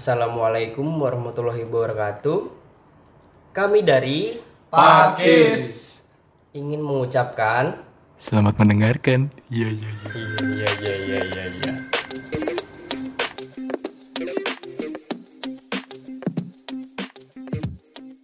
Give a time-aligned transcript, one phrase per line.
[0.00, 2.48] Assalamualaikum warahmatullahi wabarakatuh.
[3.52, 4.40] Kami dari
[4.72, 6.00] Pakis.
[6.56, 7.84] ingin mengucapkan
[8.16, 9.28] Selamat mendengarkan.
[9.52, 10.12] Iya iya iya.
[10.40, 11.72] iya iya iya iya iya.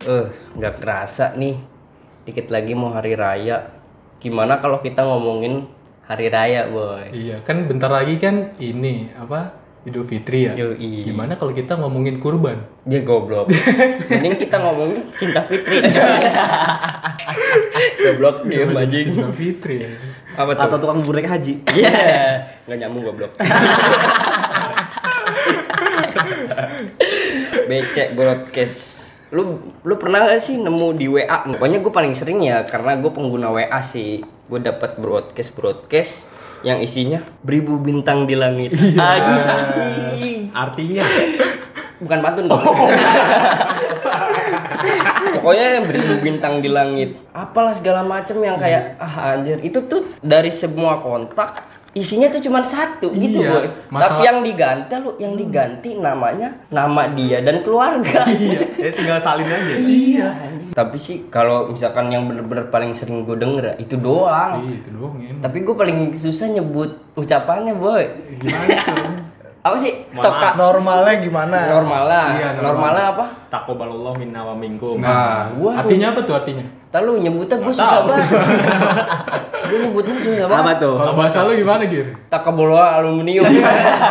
[0.00, 1.61] Eh, nggak kerasa nih.
[2.24, 3.68] Dikit lagi mau hari raya.
[4.16, 5.68] Gimana kalau kita ngomongin
[6.08, 7.12] hari raya, boy?
[7.12, 10.59] Iya kan bentar lagi kan ini apa Idul Fitri ya.
[10.59, 11.07] Yoi.
[11.07, 12.58] Gimana kalau kita ngomongin kurban?
[12.82, 13.46] Dia goblok.
[14.11, 15.79] Mending kita ngomongin cinta fitri.
[18.03, 19.14] goblok dia anjing.
[19.14, 19.86] Idul Fitri.
[19.86, 19.94] ya.
[20.35, 20.67] Apa tuh?
[20.68, 21.96] atau tukang burek haji Iya,
[22.67, 23.30] nggak nyambung goblok.
[27.71, 29.07] Becek broadcast.
[29.30, 31.46] Lu lu pernah gak sih nemu di WA?
[31.46, 34.27] Pokoknya gue paling sering ya karena gue pengguna WA sih.
[34.50, 36.27] Gue dapat broadcast broadcast
[36.60, 38.72] yang isinya beribu bintang di langit.
[38.94, 40.50] Anjing.
[40.50, 41.05] Artinya
[41.96, 42.44] Bukan pantun.
[42.44, 42.60] Bang.
[45.36, 47.16] Pokoknya yang beribu bintang di langit.
[47.32, 52.60] Apalah segala macem yang kayak ah anjir itu tuh dari semua kontak isinya tuh cuma
[52.60, 53.66] satu gitu Iya, boy.
[53.88, 58.28] masalah- Tapi yang diganti lu yang diganti namanya nama dia dan keluarga.
[58.28, 59.74] iya, ya tinggal salin aja.
[59.74, 60.28] Iya.
[60.77, 64.60] Tapi sih kalau misalkan yang bener-bener paling sering gue denger ya, itu doang.
[64.60, 65.32] Iya, itu doang ya.
[65.41, 68.05] Tapi gue paling susah nyebut ucapannya boy.
[68.36, 69.08] Gimana tuh?
[69.64, 70.04] Apa sih?
[70.12, 72.27] Toka normalnya gimana normal lah.
[72.36, 72.69] Iya, normal.
[72.77, 73.24] Normalnya apa?
[73.48, 75.00] Takobalallah minna wa minkum.
[75.00, 76.62] Nah, gua artinya apa tuh artinya?
[76.92, 78.28] Tahu nyebutnya gue susah banget.
[79.72, 80.60] gue nyebutnya susah banget.
[80.60, 82.14] apa tuh Kalau bahasa lu gimana Gir?
[82.28, 83.48] Takaboloa aluminium.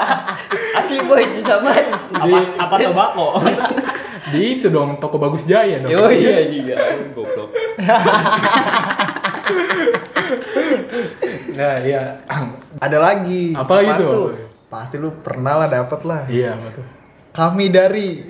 [0.82, 1.94] Asli boy susah banget.
[2.10, 3.28] Apa apa tobako?
[4.26, 5.90] Di itu dong, toko bagus jaya dong.
[5.90, 6.76] Yo iya iya
[7.14, 7.54] goblok.
[11.52, 12.20] Nah, iya.
[12.78, 14.34] ada lagi Apa lagi tuh?
[14.66, 16.84] pasti lu pernah lah dapet lah Iya, tuh?
[17.32, 18.24] kami dari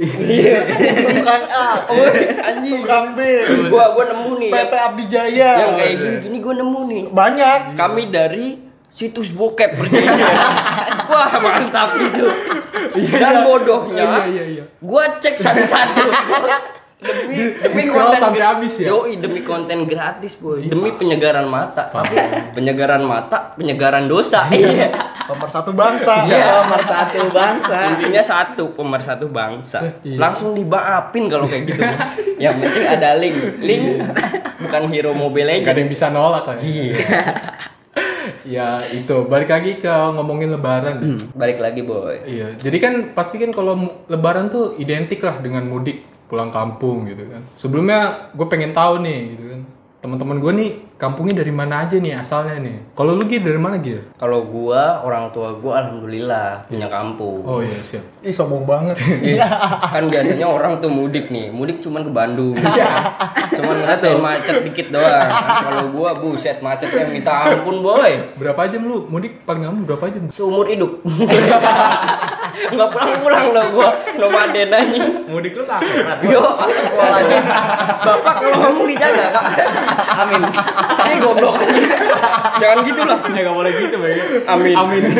[1.09, 2.05] tukang A Oh,
[2.43, 2.81] anjing.
[2.81, 3.19] tukang B
[3.66, 4.51] Gua gua nemu nih.
[4.51, 7.03] PT Abdi Jaya Yang kayak gini-gini gua nemu nih.
[7.09, 8.47] banyak Kami dari
[8.95, 9.75] situs bokep.
[9.75, 10.23] Berjejer.
[11.11, 12.25] Wah mantap itu.
[12.95, 14.63] Dan bodohnya, Iya, iya, iya.
[14.79, 16.03] gua cek satu-satu.
[17.05, 18.88] demi demi konten sampai habis ya?
[18.89, 20.66] Yoi, demi konten gratis boy.
[20.66, 21.91] Demi penyegaran mata.
[21.91, 22.16] Tapi
[22.55, 24.47] penyegaran mata penyegaran dosa.
[24.50, 24.89] Iya.
[25.28, 26.25] Pemersatu bangsa.
[26.25, 26.66] Iya.
[26.66, 27.78] pemersatu bangsa.
[27.94, 29.84] Intinya satu pemersatu bangsa.
[30.01, 30.17] Iya.
[30.17, 31.84] langsung dibaapin kalau kayak gitu.
[32.44, 33.38] Yang penting ada link.
[33.59, 33.85] Link.
[34.66, 36.57] Bukan hero mobile Gak legend ada yang bisa nolak lah.
[36.63, 36.95] iya
[38.46, 40.96] Ya itu, balik lagi ke ngomongin lebaran.
[40.97, 41.16] ya.
[41.34, 46.02] balik lagi boy Iya, jadi kan pasti kan kalau lebaran tuh identik lah dengan mudik
[46.25, 47.41] pulang kampung gitu kan.
[47.53, 49.62] Sebelumnya gue pengen tahu nih gitu kan.
[50.05, 50.69] Teman-teman gue nih
[51.01, 52.77] kampungnya dari mana aja nih asalnya nih.
[52.93, 54.05] Kalau lu Gir dari mana Gir?
[54.16, 57.41] kalau gua orang tua gua alhamdulillah punya kampung.
[57.41, 58.05] Oh iya siap.
[58.21, 59.01] ih sombong banget.
[59.97, 61.49] Kan biasanya orang tuh mudik nih.
[61.49, 62.53] Mudik cuman ke Bandung.
[63.57, 65.25] Cuman ngerasain macet dikit doang.
[65.66, 68.37] Kalau gua buset macetnya minta ampun boy.
[68.37, 69.41] Berapa jam lu mudik?
[69.41, 70.29] Paling lama berapa jam?
[70.29, 71.01] seumur hidup
[72.68, 76.18] nggak pulang-pulang loh gua nomaden anjing Mudik lu akhirat.
[76.24, 77.44] yo astagfirullahaladzim
[78.02, 79.46] bapak kalau ngomong dijaga kak
[80.22, 80.42] amin
[81.06, 81.56] ini goblok
[82.58, 84.16] jangan gitu lah Ya gak boleh gitu, Bang.
[84.48, 85.02] amin Amin.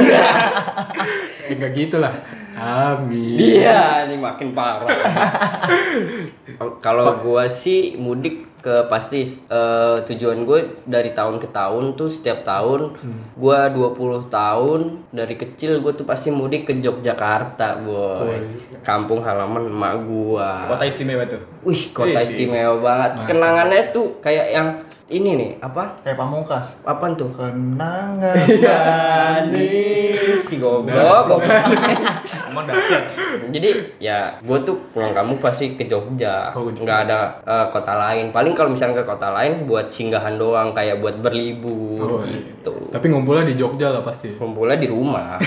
[1.46, 2.10] Ya enggak gitu lah.
[2.56, 3.38] Amin.
[3.38, 4.88] Dia ini makin parah.
[6.86, 12.42] Kalau gua sih mudik ke pasti eh, tujuan gue dari tahun ke tahun tuh setiap
[12.42, 12.98] tahun
[13.38, 18.42] gua 20 tahun dari kecil gue tuh pasti mudik ke Yogyakarta, boy.
[18.81, 20.74] Kampung halaman emak gua.
[20.74, 21.55] Kota istimewa tuh.
[21.66, 23.12] Wih, kota istimewa banget.
[23.26, 24.68] Kenangannya tuh kayak yang
[25.06, 26.00] ini nih, apa?
[26.02, 27.30] kayak pamungkas Apaan tuh?
[27.30, 31.46] kenangan Manis si goblok, goblok.
[32.50, 33.03] Emang dahsyat.
[33.48, 36.81] Jadi ya gue tuh pulang kamu pasti ke Jogja, Oh, ke Jogja.
[36.81, 38.30] nggak ada eh, kota lain.
[38.30, 42.42] Paling kalau misalnya ke kota lain buat singgahan doang, kayak buat berlibur Oh, iya.
[42.42, 42.74] gitu.
[42.90, 44.34] Tapi ngumpulnya di Jogja lah pasti.
[44.34, 45.38] Kumpulnya di rumah.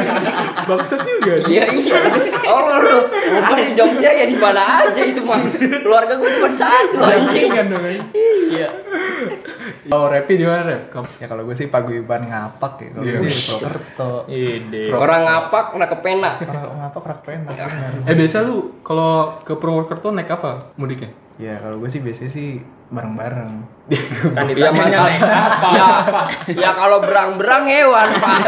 [0.68, 1.32] Bangsat juga.
[1.46, 1.96] iya iya.
[2.44, 5.40] Oh lu ngumpul di Jogja ya di mana aja itu mah.
[5.58, 7.48] Keluarga gue cuma satu anjing.
[7.48, 7.84] Jangan dong.
[8.12, 8.68] Iya.
[9.88, 10.92] Oh, Repi di mana Rep?
[11.16, 13.18] Ya kalau gue sih paguyuban ngapak ya kalau Iya.
[13.18, 14.82] gue sih di Purwokerto Ide.
[14.90, 16.30] Orang ngapak nak ke pena.
[16.40, 17.66] orang ngapak rak penak Iya.
[18.04, 21.10] Eh biasa lu kalau ke Purwokerto naik apa mudiknya?
[21.38, 22.58] ya kalau gue sih biasanya sih
[22.90, 23.50] bareng-bareng
[24.34, 25.06] Kan Iya mantap.
[25.06, 25.70] naik apa?
[25.70, 25.88] Ya,
[26.50, 28.38] ya kalau berang-berang hewan pak.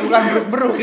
[0.00, 0.74] bukan beruk-beruk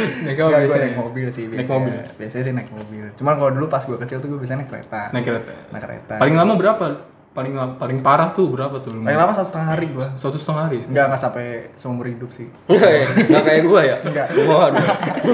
[0.24, 0.84] Naik apa Enggak, gue biasanya?
[0.84, 1.76] naik mobil sih Naik biasanya.
[1.78, 1.94] mobil?
[2.18, 3.04] Biasanya sih naik mobil.
[3.16, 5.00] Cuman kalau dulu pas gue kecil tuh gue biasanya naik kereta.
[5.10, 5.52] Naik kereta.
[5.70, 6.14] Naik kereta.
[6.18, 6.84] Paling lama berapa
[7.32, 8.92] paling paling parah tuh berapa tuh?
[8.92, 10.12] Paling lama satu setengah hari gua.
[10.20, 10.84] Satu setengah hari.
[10.84, 11.46] Enggak, enggak sampai
[11.80, 12.44] seumur hidup sih.
[13.28, 13.96] Nggak kayak gua ya?
[14.04, 14.36] Enggak.
[14.36, 14.84] Waduh.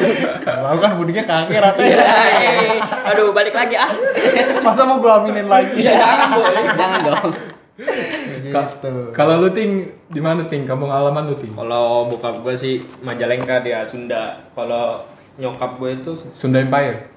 [0.46, 1.98] Kalau kan mudiknya kakek ratanya.
[1.98, 2.06] Ya.
[3.10, 3.90] Aduh, balik lagi ah.
[4.62, 5.74] Masa mau gua aminin lagi?
[5.82, 6.38] Ya, jangan
[6.78, 7.57] jangan dong.
[7.78, 9.14] Gitu.
[9.14, 10.66] Kalau lu ting di mana ting?
[10.66, 11.54] Kampung halaman lu ting?
[11.54, 14.50] Kalau bokap gue sih Majalengka dia Sunda.
[14.58, 15.06] Kalau
[15.38, 17.14] nyokap gue itu Sunda Empire.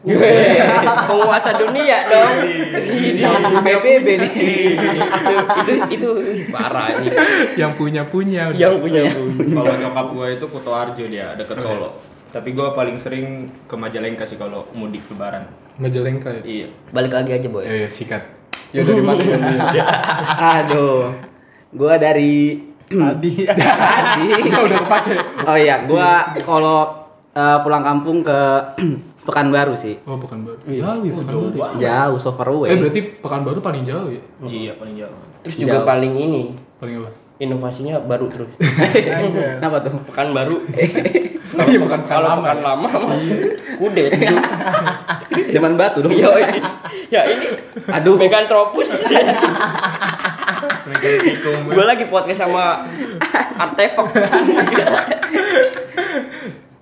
[1.10, 2.36] Penguasa dunia dong.
[2.78, 3.26] Ini
[3.66, 4.32] PBB nih.
[5.66, 7.10] Itu itu itu parah ini.
[7.58, 8.54] Yang punya punya.
[8.54, 9.02] Yang punya
[9.58, 11.98] kalau nyokap gue itu Kuto Arjo dia deket Solo.
[12.30, 15.50] Tapi gue paling sering ke Majalengka sih kalau mudik lebaran.
[15.82, 16.42] Majalengka ya.
[16.46, 16.68] Iya.
[16.94, 17.66] Balik lagi aja boy.
[17.66, 18.41] Ya, ya sikat.
[18.72, 19.38] Ya dari mana ya?
[20.60, 21.12] Aduh.
[21.72, 22.60] Gua dari
[22.92, 23.48] Tadi.
[23.48, 24.28] tadi.
[24.68, 25.14] udah kepake.
[25.44, 28.40] Oh iya, gua kalau eh, pulang kampung ke
[29.22, 30.02] Pekanbaru sih.
[30.04, 30.58] Oh, Pekanbaru.
[30.66, 31.54] Jauh ya Pekanbaru.
[31.54, 31.68] ya?
[31.78, 32.68] Jauh, so far away.
[32.68, 34.22] Eh berarti Pekanbaru paling jauh ya?
[34.42, 35.14] Iya paling jauh.
[35.42, 35.86] Terus juga Jauh.
[35.86, 36.44] paling ini
[36.78, 37.10] Paling apa?
[37.38, 38.52] inovasinya baru terus.
[39.58, 39.94] Kenapa tuh?
[40.10, 40.62] Pekan baru.
[41.52, 42.42] Kalau iya bukan Kalau lama.
[42.44, 43.24] pekan lama mas
[43.78, 44.12] kudet.
[45.56, 46.12] Zaman batu dong.
[46.12, 46.60] Ini.
[47.14, 47.48] ya ini
[47.88, 48.20] Aduh.
[48.20, 48.92] Megantropus.
[51.72, 52.86] Gue lagi podcast sama
[53.58, 54.12] artefak.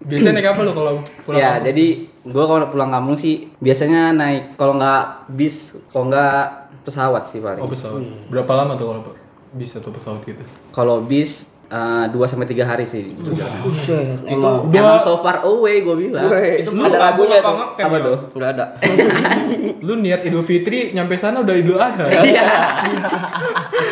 [0.10, 1.38] Biasanya naik apa lu kalau pulang?
[1.38, 1.66] ya, kampung?
[1.69, 1.86] jadi
[2.25, 6.44] gua kalau pulang kampung sih biasanya naik kalau nggak bis, kalau nggak
[6.81, 7.62] pesawat sih paling.
[7.62, 8.01] Oh, pesawat.
[8.34, 9.01] Berapa lama tuh kalau
[9.54, 10.42] bisa tuh pesawat gitu?
[10.74, 13.62] Kalau bis 2 sampai 3 hari sih perjalanan.
[13.62, 16.25] Buset, emang Udah- Emang so far away gue bilang.
[16.27, 17.77] Weh, itu ada lagunya tuh.
[17.77, 18.18] Apa tuh?
[18.33, 18.66] Enggak ada.
[19.86, 22.10] Lu niat Idul Fitri nyampe sana udah Idul Adha.
[22.25, 22.45] Iya.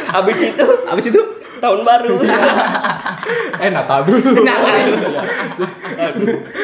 [0.10, 1.22] Habis itu, Abis itu
[1.58, 2.18] tahun baru.
[3.64, 4.42] eh Natal dulu.
[4.42, 4.58] nah,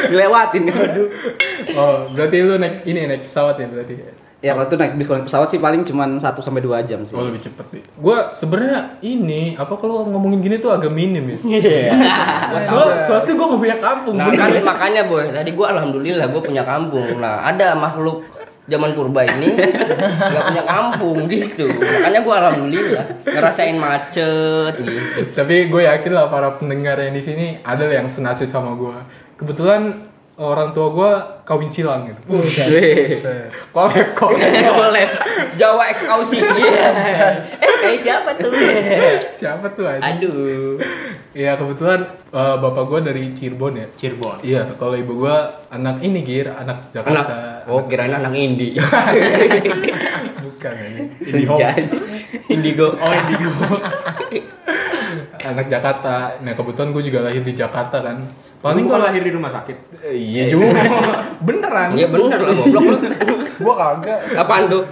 [0.07, 1.07] dilewatin aduh.
[1.73, 4.22] Oh, berarti lu naik ini naik pesawat ya berarti.
[4.43, 7.07] Ya kalau tuh naik bis kalau naik pesawat sih paling cuma 1 sampai 2 jam
[7.07, 7.15] sih.
[7.15, 7.83] Oh, lebih cepet nih.
[7.95, 11.37] Gua sebenarnya ini apa kalau ngomongin gini tuh agak minim ya.
[12.67, 14.15] Soalnya soalnya tuh gua gak punya kampung.
[14.19, 17.23] Nah, kan makanya boy, tadi gua alhamdulillah gua punya kampung.
[17.23, 18.27] Nah, ada makhluk
[18.67, 21.67] zaman purba ini nggak punya kampung gitu.
[21.71, 25.23] Makanya gua alhamdulillah ngerasain macet gitu.
[25.35, 28.95] Tapi gue yakin lah para pendengar yang di sini ada yang senasib sama gue.
[29.39, 31.11] Kebetulan orang tua gue
[31.45, 32.21] kawin silang gitu.
[32.41, 33.21] Weh.
[33.69, 34.41] Kolab, kolab.
[34.81, 35.07] Boleh.
[35.55, 36.41] Jawa X Aussie.
[36.41, 36.89] Iya.
[37.61, 38.51] Eh, kayak siapa tuh?
[39.37, 40.01] Siapa tuh aja?
[40.01, 40.81] Aduh.
[41.33, 43.87] Iya kebetulan eh, bapak gue dari Cirebon ya.
[43.93, 44.37] Cirebon.
[44.41, 45.37] Iya, kalau ibu gue
[45.69, 46.89] anak ini gir, anak Anak.
[46.89, 47.35] Jakarta.
[47.69, 48.75] Oh, kirain anak indie.
[50.43, 51.01] Bukan ini.
[51.21, 51.85] Senjai.
[52.49, 52.97] Indigo.
[52.97, 53.51] Oh indigo.
[55.43, 56.39] anak Jakarta.
[56.39, 58.17] Nah kebetulan gue juga lahir di Jakarta kan.
[58.63, 59.77] Paling kalau lahir di rumah sakit.
[60.07, 61.03] Iya juga sih.
[61.43, 61.89] Beneran.
[61.93, 62.97] Iya bener lah goblok lu.
[63.59, 64.19] Gua kagak.
[64.33, 64.83] Apaan tuh?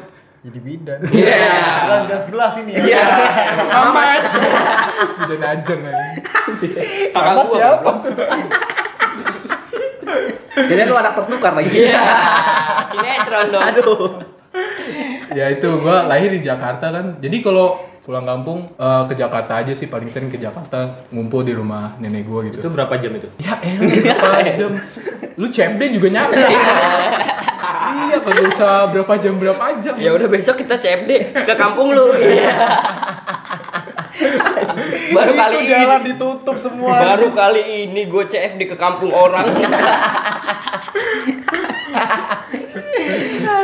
[0.41, 0.99] Jadi bidan.
[1.07, 1.47] Iya.
[1.85, 2.71] Bukan bidan sebelah sini.
[2.75, 3.03] Iya.
[3.71, 4.19] Aman.
[5.31, 5.93] Dan aja nih.
[7.13, 7.53] Kakak Kakak gua.
[7.55, 7.91] siapa?
[10.51, 11.71] Jadi lu anak tertukar lagi.
[11.71, 12.03] Iya.
[12.91, 13.63] Sinetron dong.
[13.63, 13.99] Aduh.
[15.31, 19.71] Ya itu gua lahir di Jakarta kan jadi kalau pulang kampung eh, ke Jakarta aja
[19.71, 23.29] sih paling sering ke Jakarta ngumpul di rumah nenek gua gitu Itu berapa jam itu?
[23.37, 24.71] ya berapa jam
[25.37, 26.41] lu CFD juga nyampe
[27.91, 31.11] iya kagak usah berapa jam berapa jam Ya udah besok kita CFD
[31.45, 32.11] ke kampung lu.
[32.15, 32.51] Iya.
[35.17, 35.71] Baru kali Itu ini.
[35.71, 36.93] jalan ditutup semua.
[36.97, 39.47] Baru kali ini gue CFD ke kampung orang.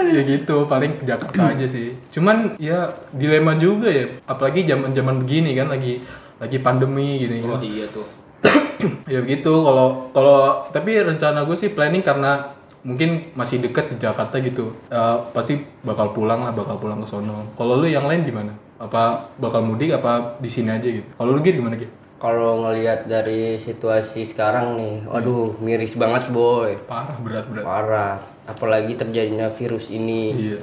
[0.07, 5.23] ya gitu paling ke Jakarta aja sih cuman ya dilema juga ya apalagi zaman zaman
[5.23, 5.99] begini kan lagi
[6.37, 8.07] lagi pandemi gini Oh kan iya tuh.
[9.11, 10.37] ya begitu kalau kalau
[10.69, 16.13] tapi rencana gue sih planning karena mungkin masih dekat di Jakarta gitu Eh, pasti bakal
[16.13, 19.03] pulang lah bakal pulang ke sono kalau lu yang lain gimana apa
[19.35, 23.57] bakal mudik apa di sini aja gitu kalau lu gitu gimana gitu Kalau ngelihat dari
[23.57, 26.73] situasi sekarang nih, waduh miris banget boy.
[26.83, 28.17] parah berat berat Parah.
[28.43, 30.33] Apalagi terjadinya virus ini.
[30.33, 30.57] iya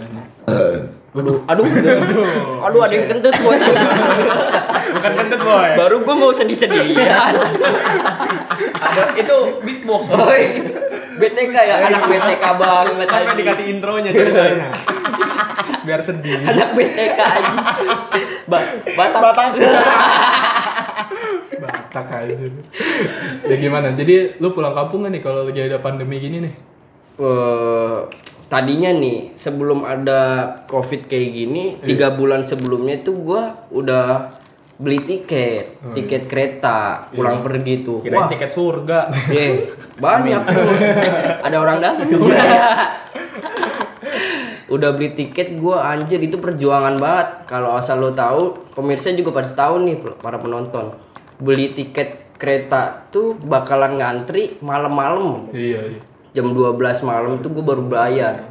[1.14, 1.62] Aduh, aduh,
[2.58, 3.54] aduh, ada yang kentut boy.
[4.98, 5.70] Bukan kentut boy.
[5.78, 7.38] Baru gue mau sedih-sedihan.
[8.84, 10.10] Ada itu beatbox.
[10.10, 10.58] Boy,
[11.16, 13.38] BTK ya, anak BTK banget Sampai aja.
[13.38, 14.68] dikasih intronya ceritanya.
[15.84, 16.40] biar sedih.
[16.50, 17.52] Anak BTK aja.
[18.48, 18.58] Ba
[18.96, 19.20] Batak.
[19.20, 19.48] Batang.
[21.64, 22.34] batak aja.
[23.46, 23.94] Ya gimana?
[23.94, 26.54] Jadi lu pulang kampung gak nih kalau lagi ada pandemi gini nih?
[27.14, 27.98] Eh,
[28.50, 30.20] tadinya nih sebelum ada
[30.66, 34.34] covid kayak gini tiga bulan sebelumnya tuh gua udah
[34.74, 38.02] beli tiket tiket kereta pulang pergi tuh.
[38.02, 38.30] Kirain wah.
[38.30, 39.14] tiket surga.
[39.30, 40.66] eh, banyak tuh.
[41.46, 42.02] Ada orang dalam
[44.74, 47.46] udah beli tiket gue anjir itu perjuangan banget.
[47.46, 50.94] Kalau asal lo tahu pemirsa juga pada tahu nih para penonton.
[51.38, 55.54] Beli tiket kereta tuh bakalan ngantri malam-malam.
[55.54, 56.00] Iya, iya.
[56.34, 56.74] jam 12
[57.06, 58.50] malam tuh gue baru bayar.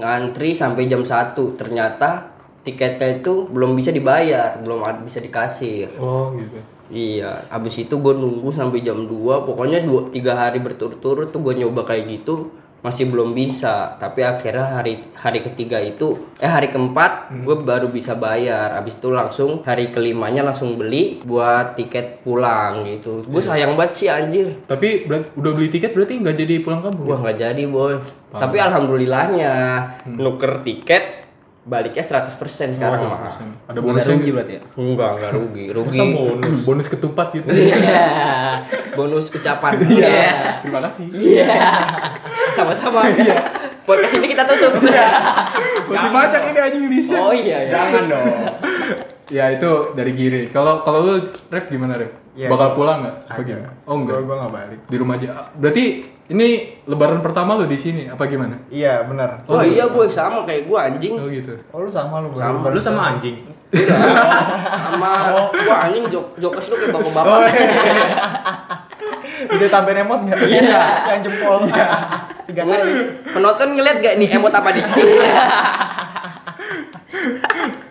[0.00, 6.58] Ngantri sampai jam 1 ternyata tiketnya itu belum bisa dibayar belum bisa dikasih Oh, gitu.
[6.92, 11.64] iya abis itu gue nunggu sampai jam 2 pokoknya dua tiga hari berturut-turut tuh gue
[11.64, 13.98] nyoba kayak gitu masih belum bisa.
[13.98, 18.78] Tapi akhirnya hari hari ketiga itu eh hari keempat gue baru bisa bayar.
[18.78, 23.26] Abis itu langsung hari kelimanya langsung beli buat tiket pulang gitu.
[23.26, 24.54] Gue sayang banget sih anjir.
[24.70, 27.06] Tapi udah beli tiket berarti nggak jadi pulang kampung?
[27.10, 27.98] Wah nggak jadi boy.
[28.28, 29.52] Tapi alhamdulillahnya
[30.06, 31.17] nuker tiket
[31.68, 32.32] baliknya 100%
[32.80, 33.28] sekarang Oh, mah.
[33.68, 34.62] Ada bonusnya rugi berarti ya?
[34.72, 35.64] Enggak, enggak rugi.
[35.68, 35.98] Rugi.
[36.00, 36.60] Masa bonus?
[36.64, 37.48] bonus ketupat gitu.
[37.52, 38.08] Iya.
[38.96, 39.72] Bonus ucapan.
[39.84, 40.64] Iya.
[40.64, 41.06] Terima kasih.
[41.12, 41.52] Iya.
[42.56, 43.12] Sama-sama.
[43.12, 43.36] Iya.
[43.84, 44.80] Podcast ini kita tutup.
[44.80, 47.20] Masih banyak ini anjing listnya.
[47.20, 47.70] Oh iya ya.
[47.76, 48.26] Jangan dong.
[49.28, 50.42] Ya itu dari Giri.
[50.48, 51.14] Kalau kalau lu
[51.52, 52.12] rep gimana rep?
[52.32, 53.16] Iya, Bakal pulang nggak?
[53.28, 53.70] Apa gimana?
[53.84, 54.16] Oh enggak.
[54.20, 54.80] Gua, gua nggak balik.
[54.88, 55.52] Di rumah aja.
[55.52, 55.84] Berarti
[56.28, 58.60] ini lebaran pertama lu di sini apa gimana?
[58.68, 59.48] Iya benar.
[59.48, 61.16] Oh iya boy sama kayak gua anjing.
[61.16, 61.56] Oh gitu.
[61.72, 62.68] Oh lu sama lu Sama.
[62.68, 63.40] Lu sama anjing.
[63.72, 65.08] Sama
[65.56, 67.40] gua anjing jok jokes lu kayak bapak-bapak.
[69.48, 70.38] Bisa tambahin emot nggak?
[70.44, 70.80] Iya.
[71.16, 71.64] Yang jempol.
[72.44, 72.92] Tiga kali.
[73.32, 74.84] Penonton ngeliat gak nih emot apa nih?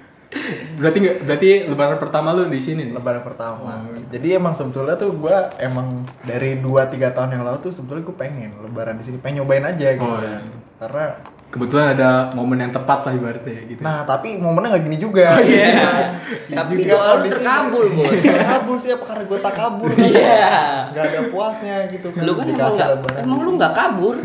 [0.78, 1.16] Berarti nggak?
[1.24, 2.94] Berarti lebaran pertama lu di sini nih?
[2.94, 3.72] Lebaran pertama.
[4.08, 8.52] Jadi emang sebetulnya tuh gua emang dari 2-3 tahun yang lalu tuh sebetulnya gue pengen
[8.62, 10.24] lebaran di sini, pengen nyobain aja gitu Oh, kan.
[10.24, 10.40] iya.
[10.78, 11.06] Karena
[11.48, 13.80] Kebetulan ada momen yang tepat lah ibaratnya ya gitu.
[13.80, 15.32] nah tapi momennya nggak gini juga.
[15.32, 15.64] Oh, iya.
[15.64, 16.08] gitu kan.
[16.60, 18.12] Tapi Juga doa lu terkabul, Bos.
[18.20, 19.90] Terkabul sih apa karena gue tak kabur.
[20.12, 20.52] Iya.
[20.92, 22.22] Gak ada puasnya gitu kan.
[22.28, 24.16] Lu kan emang nggak lebaran emang lu nggak kabur.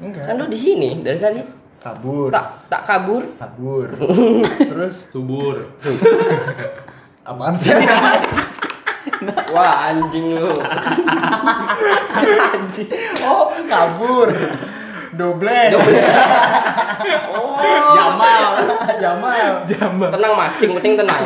[0.00, 0.24] Enggak.
[0.24, 1.40] Kan lu di sini dari tadi.
[1.80, 2.28] Kabur.
[2.28, 3.22] Tak tak kabur.
[3.40, 3.88] Kabur.
[4.70, 5.72] Terus Subur.
[7.28, 7.72] apaan sih?
[9.54, 10.56] Wah anjing lu.
[13.24, 14.28] oh, kabur.
[15.10, 15.60] Doble.
[15.74, 17.48] Oh.
[17.96, 18.42] Jamal.
[19.00, 19.50] Jamal.
[19.66, 20.08] Jambal.
[20.14, 21.20] Tenang masing, penting tenang.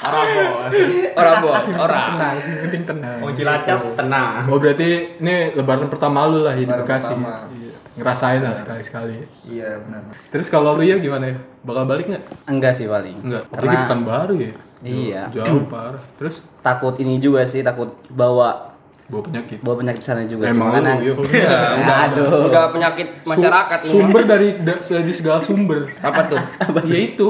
[0.00, 0.74] Orang bos.
[1.14, 2.08] Orang bos, orang.
[2.16, 2.54] Tenang sih.
[2.66, 3.16] Penting tenang.
[3.22, 4.48] Mau cilacap tenang.
[4.50, 7.14] Oh berarti ini lebaran pertama lu lah di Bekasi.
[7.14, 7.59] pertama.
[7.90, 8.06] Iya.
[8.06, 9.26] Ngerasain lah sekali-sekali.
[9.44, 10.02] Iya benar.
[10.30, 11.36] Terus kalau lu ya gimana ya?
[11.60, 12.22] Bakal balik nggak?
[12.46, 13.18] Enggak sih paling.
[13.18, 13.50] Enggak.
[13.50, 14.52] Tapi Karena bukan baru ya?
[14.80, 15.22] Iya.
[15.28, 16.02] Jauh, parah.
[16.16, 18.70] Terus takut ini juga sih, takut bawa
[19.10, 19.58] bawa penyakit.
[19.58, 20.54] bawa penyakit sana juga sih.
[20.54, 21.18] Emang Makanya- lu, yuk.
[21.34, 21.50] Ya,
[22.06, 22.46] aduh.
[22.46, 23.90] Udah penyakit masyarakat ini.
[23.90, 25.90] Sumber dari da- dari segala sumber.
[25.98, 26.38] Apa tuh?
[26.86, 27.26] ya itu.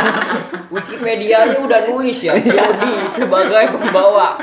[0.74, 4.34] Wikipedia nya udah nulis ya, Yodi sebagai pembawa.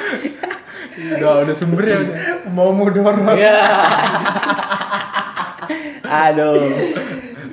[0.96, 2.16] udah udah sumbernya udah.
[2.48, 3.36] Mau mudorot.
[3.36, 3.60] Ya.
[6.04, 6.74] Aduh.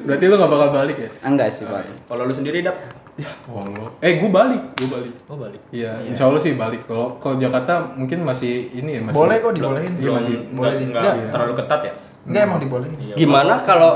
[0.00, 1.10] Berarti lu gak bakal balik ya?
[1.22, 1.96] Enggak sih paling.
[2.08, 2.76] Kalau lu sendiri dap?
[3.20, 3.92] Ya, Allah.
[4.00, 5.14] Eh, gue balik, gue balik.
[5.28, 5.60] Oh balik.
[5.68, 6.88] Iya, insya Allah sih balik.
[6.88, 9.16] Kalau kalau Jakarta mungkin masih ini ya masih.
[9.20, 9.92] Boleh kok dibolehin.
[10.00, 10.34] Iya masih.
[10.56, 10.72] Boleh.
[10.80, 11.14] Enggak, Enggak.
[11.20, 11.92] enggak terlalu ketat ya?
[12.28, 12.96] Enggak emang dibolehin.
[13.00, 13.14] Iya.
[13.16, 13.92] Gimana Bapak kalau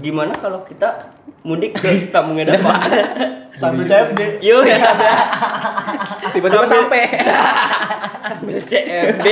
[0.00, 0.88] gimana kalau kita
[1.42, 2.72] mudik ke Tamu Ngedapa?
[3.60, 4.40] Sambil CFD.
[4.44, 4.78] Yuk ya.
[6.34, 7.04] Tiba-tiba sampai.
[8.32, 9.28] Sambil CFD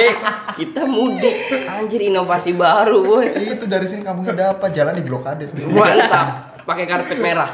[0.56, 1.36] kita mudik.
[1.68, 3.26] Anjir inovasi baru, boy.
[3.56, 5.76] Itu dari sini kampungnya dapat jalan di blokade sebenarnya.
[5.76, 6.28] Mantap.
[6.68, 7.50] Pakai karpet merah.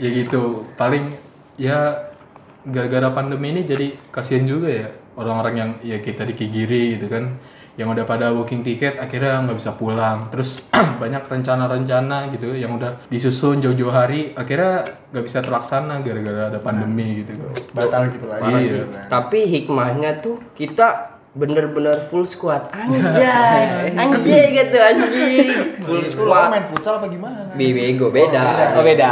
[0.00, 0.64] Ya gitu.
[0.80, 1.20] Paling
[1.60, 2.08] ya
[2.64, 7.38] gara-gara pandemi ini jadi kasihan juga ya orang-orang yang ya kita di Kigiri gitu kan
[7.78, 10.26] yang udah pada booking tiket akhirnya nggak bisa pulang.
[10.34, 10.66] Terus
[11.02, 14.82] banyak rencana-rencana gitu yang udah disusun jauh-jauh hari akhirnya
[15.14, 17.38] nggak bisa terlaksana gara-gara ada pandemi gitu.
[17.70, 18.42] Batal gitu lagi.
[18.42, 19.06] Parah sih, kan.
[19.06, 22.66] Tapi hikmahnya tuh kita bener-bener full squad.
[22.74, 23.94] Anjay.
[24.02, 25.48] Anjay gitu anjing
[25.86, 26.50] full Lu squad.
[26.50, 27.54] Main futsal apa gimana?
[27.54, 28.74] Bi- bego beda.
[28.74, 29.10] Oh, oh beda.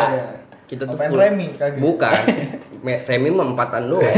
[0.66, 1.22] kita tuh full.
[1.22, 2.18] Remi bukan.
[3.06, 4.06] Remi mah empatan doang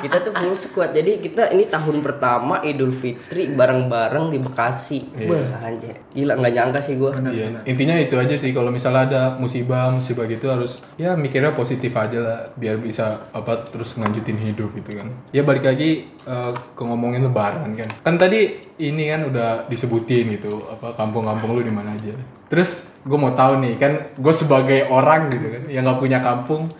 [0.00, 5.28] kita tuh full squad jadi kita ini tahun pertama Idul Fitri bareng-bareng di Bekasi Iya.
[5.28, 9.22] Wah, anjir gila nggak nyangka sih gua Iya, intinya itu aja sih kalau misalnya ada
[9.36, 14.72] musibah musibah gitu harus ya mikirnya positif aja lah biar bisa apa terus ngelanjutin hidup
[14.72, 15.12] gitu kan.
[15.36, 17.88] Ya balik lagi eh, ke ngomongin lebaran kan.
[18.02, 22.16] Kan tadi ini kan udah disebutin gitu apa kampung-kampung lu di mana aja.
[22.48, 26.72] Terus gue mau tahu nih kan gue sebagai orang gitu kan yang nggak punya kampung.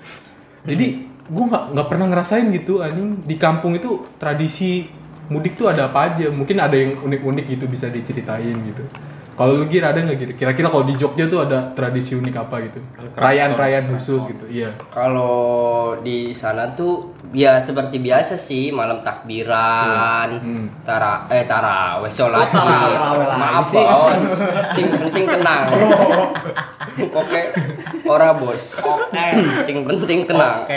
[0.65, 3.23] Jadi gue nggak nggak pernah ngerasain gitu anjing.
[3.23, 4.91] Di kampung itu tradisi
[5.31, 6.27] mudik tuh ada apa aja.
[6.29, 8.85] Mungkin ada yang unik-unik gitu bisa diceritain gitu
[9.41, 10.33] Kalau lu Gir ada nggak gitu?
[10.37, 12.85] Kira-kira kalau di Jogja tuh ada tradisi unik apa gitu?
[13.17, 14.45] Perayaan-perayaan khusus gitu.
[14.45, 14.77] Iya.
[14.93, 15.41] Kalau
[15.97, 20.85] di sana tuh ya seperti biasa sih malam takbiran, Hmm.
[20.85, 23.81] tara eh taraweh sholat Oh, lagi Maaf sih.
[23.81, 24.25] bos,
[24.77, 25.73] sing penting tenang.
[27.17, 27.41] Oke,
[28.05, 28.77] ora bos.
[28.77, 29.25] Oke,
[29.63, 30.69] sing penting tenang.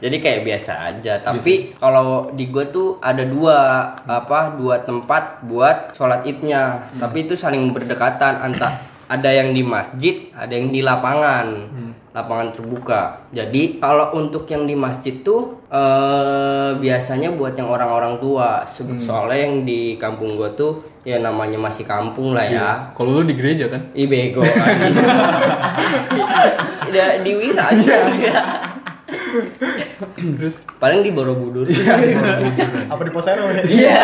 [0.00, 1.20] Jadi kayak biasa aja.
[1.20, 3.56] Tapi kalau di gue tuh ada dua
[4.00, 6.88] apa dua tempat buat sholat idnya.
[6.96, 8.42] Tapi itu saling berdekatan.
[8.42, 8.74] Antara
[9.06, 11.46] ada yang di masjid, ada yang di lapangan,
[12.10, 13.02] lapangan terbuka.
[13.30, 18.66] Jadi kalau untuk yang di masjid tuh eh, biasanya buat yang orang-orang tua.
[18.66, 22.68] Se- Soalnya yang di kampung gue tuh ya namanya masih kampung lah ya.
[22.92, 23.94] Kalau lu di gereja kan?
[23.94, 24.42] Ih bego.
[26.82, 27.96] Tidak di Wira aja.
[30.38, 31.66] Terus Paling di Borobudur.
[32.92, 33.62] Apa di Posero ya?
[33.62, 34.02] Iya.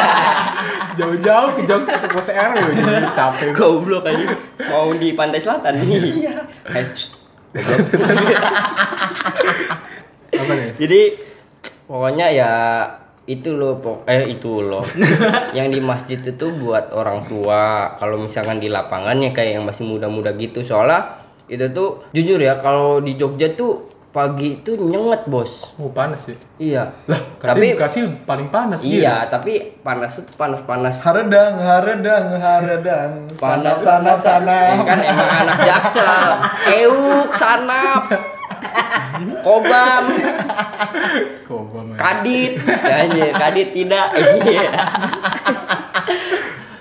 [0.97, 3.53] jauh-jauh ke Jogja ke Pos ya, jadi capek.
[3.53, 4.33] Goblok aja.
[4.73, 6.25] Mau di pantai selatan nih.
[6.25, 6.35] Iya.
[10.33, 10.71] Apa nih?
[10.81, 11.01] Jadi
[11.85, 12.53] pokoknya ya
[13.27, 14.87] itu loh pok eh itu loh
[15.57, 19.83] yang di masjid itu buat orang tua kalau misalkan di lapangan ya kayak yang masih
[19.83, 25.77] muda-muda gitu soalnya itu tuh jujur ya kalau di Jogja tuh pagi itu nyenget bos
[25.77, 26.37] Oh panas ya?
[26.57, 28.97] iya Lah, Tapi- Bekasi paling panas gitu.
[28.97, 33.29] iya tapi panas itu panas-panas Haredang, haredang, haredang.
[33.37, 34.57] Sana, sana, sana.
[34.73, 36.09] Ya kan emang anak jaksel
[36.81, 38.03] euk sanap
[39.43, 40.05] kobam
[41.45, 41.97] Kobam ya.
[41.97, 44.07] kadit ya anjir, kadit tidak
[44.43, 44.71] iya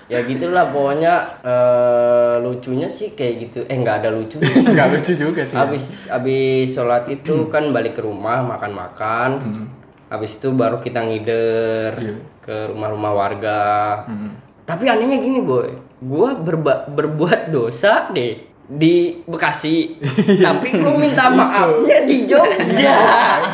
[0.05, 3.59] ya gitulah pokoknya eh, lucunya sih kayak gitu.
[3.63, 4.37] Eh nggak ada lucu.
[4.71, 5.55] Nggak lucu juga sih.
[5.55, 9.29] habis habis sholat itu kan balik ke rumah makan makan
[10.05, 12.15] habis itu baru kita ngider Iya.
[12.39, 13.61] ke rumah-rumah warga.
[14.05, 14.37] Hmm.
[14.63, 15.69] tapi anehnya gini boy.
[15.97, 20.01] Gua berba- berbuat dosa deh di Bekasi.
[20.41, 22.97] Tapi gua minta maafnya di Jogja.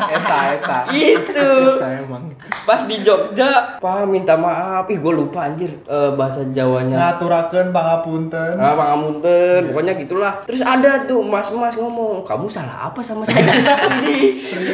[0.08, 0.78] Eta, eta.
[0.88, 2.31] itu Kita emang.
[2.62, 8.54] Pas di Jogja pak minta maaf ih gue lupa anjir eh, bahasa Jawanya Ngaturakeun pangapunten.
[8.60, 10.32] Ah, pangapunten, pokoknya gitulah.
[10.46, 13.42] Terus ada tuh mas-mas ngomong, kamu salah apa sama saya?
[14.02, 14.18] Ini,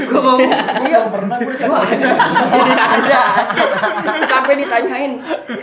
[0.04, 0.50] gue ngomong,
[0.85, 3.20] iya pernah gue ada.
[4.26, 5.23] Sampai ditanyain,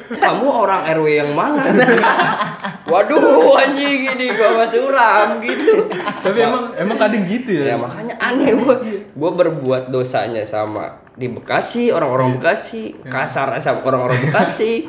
[0.10, 1.62] kamu orang RW yang mana?
[2.92, 5.90] Waduh, anjing ini gua masih suram gitu.
[6.22, 7.76] Tapi emang emang kadang gitu Ya ya.
[7.82, 8.78] makanya aneh gua.
[9.18, 14.84] Gua berbuat dosanya sama di Bekasi, orang-orang Bekasi, kasar sama orang-orang Bekasi.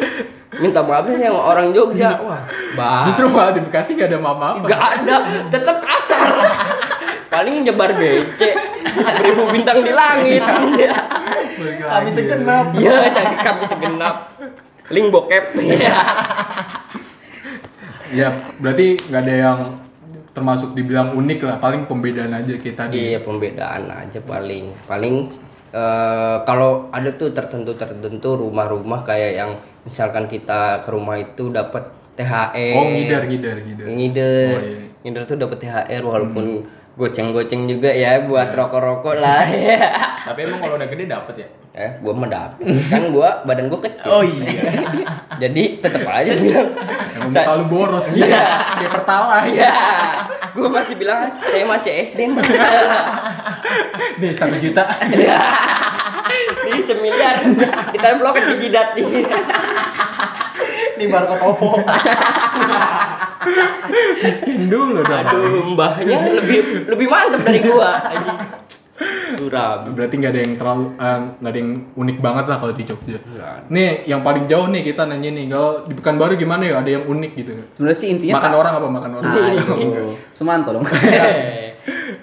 [0.56, 2.16] Minta maafnya yang orang Jogja.
[2.22, 2.42] Wah,
[2.78, 3.04] bah.
[3.06, 4.66] Justru malah di Bekasi gak ada mama apa.
[4.66, 5.16] Gak ada,
[5.50, 6.30] tetap kasar.
[7.26, 8.40] Paling nyebar BC,
[9.20, 10.40] beribu bintang di langit.
[11.82, 12.72] Kami segenap.
[12.72, 14.32] Iya, saya kami segenap.
[14.88, 15.58] Link bokep.
[15.58, 15.94] Iya.
[18.14, 18.28] Ya
[18.62, 19.58] berarti nggak ada yang
[20.30, 21.58] termasuk dibilang unik lah.
[21.58, 23.12] Paling pembedaan aja kita di.
[23.12, 24.70] Iya, pembedaan aja paling.
[24.86, 25.26] Paling
[25.76, 29.50] eh, kalau ada tuh tertentu-tertentu rumah-rumah kayak yang
[29.84, 32.74] misalkan kita ke rumah itu dapat THR.
[32.80, 33.86] Oh ngidar ngidar ngidar.
[33.86, 34.56] Ngider.
[34.56, 34.78] Oh, iya.
[35.04, 36.46] Ngider tuh dapat THR walaupun
[36.96, 39.76] goceng-goceng juga ya buat rokok-rokok lah ya.
[40.18, 41.48] Tapi emang kalau udah gede dapet ya?
[41.76, 42.64] Eh, gua mah dapet.
[42.88, 44.08] Kan gua badan gua kecil.
[44.08, 44.72] Oh iya.
[45.44, 46.72] Jadi tetep aja bilang.
[47.12, 48.24] Emang Sa- terlalu boros gitu.
[48.24, 48.48] Iya.
[48.80, 49.48] Kayak pertalite.
[49.52, 49.72] Iya.
[50.56, 52.40] Gua masih bilang saya masih SD mah.
[54.20, 54.88] Nih satu juta.
[56.64, 57.44] Ini semiliar.
[57.92, 59.28] Ditempelkan di jidat nih.
[60.96, 61.76] Nih barcode OVO.
[64.24, 65.22] Miskin dulu dong.
[65.22, 67.90] Aduh, mbahnya lebih lebih mantep dari gua.
[68.10, 68.38] anjing.
[69.36, 69.92] Suram.
[69.92, 73.18] Berarti nggak ada yang terlalu eh, nggak ada yang unik banget lah kalau di Jogja.
[73.68, 76.80] Nih yang paling jauh nih kita nanya nih kalau di Pekanbaru gimana ya?
[76.80, 77.50] Ada yang unik gitu?
[77.76, 79.32] Sebenarnya sih intinya Makan orang apa makan orang?
[79.36, 80.04] Ah, itu.
[80.32, 80.84] Sumanto dong.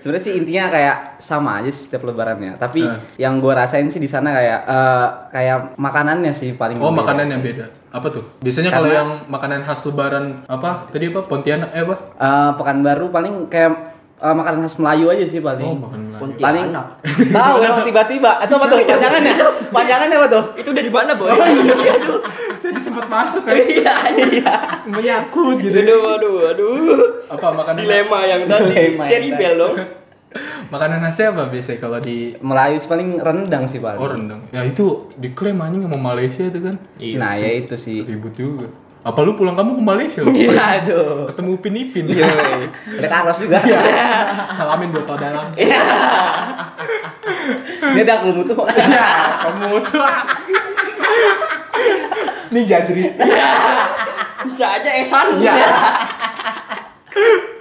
[0.04, 2.60] Sebenarnya sih intinya kayak sama aja sih setiap lebarannya.
[2.60, 3.00] Tapi Eh.
[3.18, 7.32] yang gua rasain sih di sana kayak eh, kayak makanannya sih paling Oh makanan sih.
[7.32, 7.66] yang beda.
[7.88, 8.24] Apa tuh?
[8.44, 10.92] Biasanya kalau yang makanan khas lebaran apa?
[10.92, 11.24] Tadi apa?
[11.24, 11.96] Pontianak eh apa?
[12.14, 13.93] Eh, Pekanbaru paling kayak
[14.24, 15.68] eh, makanan khas Melayu aja sih paling.
[15.68, 16.40] Oh makan Melayu.
[16.40, 16.88] paling Pontianak.
[17.36, 19.34] tahu emang tiba-tiba atau apa tuh panjangannya
[19.76, 21.36] panjangannya apa tuh Itu dari mana, Boy?
[21.36, 22.20] Aduh.
[22.64, 23.60] Tadi sempat masuk kan?
[23.60, 23.96] Iya,
[24.32, 24.54] iya.
[24.88, 25.76] Menyangkut gitu.
[25.76, 27.00] Aduh, aduh, aduh.
[27.28, 28.96] Apa makanan Dilema yang tadi.
[29.04, 29.76] Cherry bell dong.
[30.74, 34.42] Makanan khasnya apa biasanya kalau di Melayu sih paling rendang sih paling Oh rendang.
[34.50, 36.76] Ya itu diklaim anjing sama Malaysia itu kan.
[36.98, 37.16] Iya.
[37.22, 38.68] nah ya itu sih Ribut juga.
[39.04, 40.20] Apa lu pulang kamu ke Malaysia?
[40.24, 40.32] lu?
[40.32, 42.08] Iya, aduh Ketemu Upin Ipin.
[42.08, 42.28] Iya,
[43.04, 43.60] ada Carlos juga
[44.58, 45.46] Salamin dua tahun dalam.
[47.94, 49.08] dia ada kelumut tuh Ya,
[49.44, 50.08] kamu tuh.
[52.56, 53.12] Nih jadri.
[54.48, 55.44] Bisa aja Esan.
[55.44, 55.56] Ya.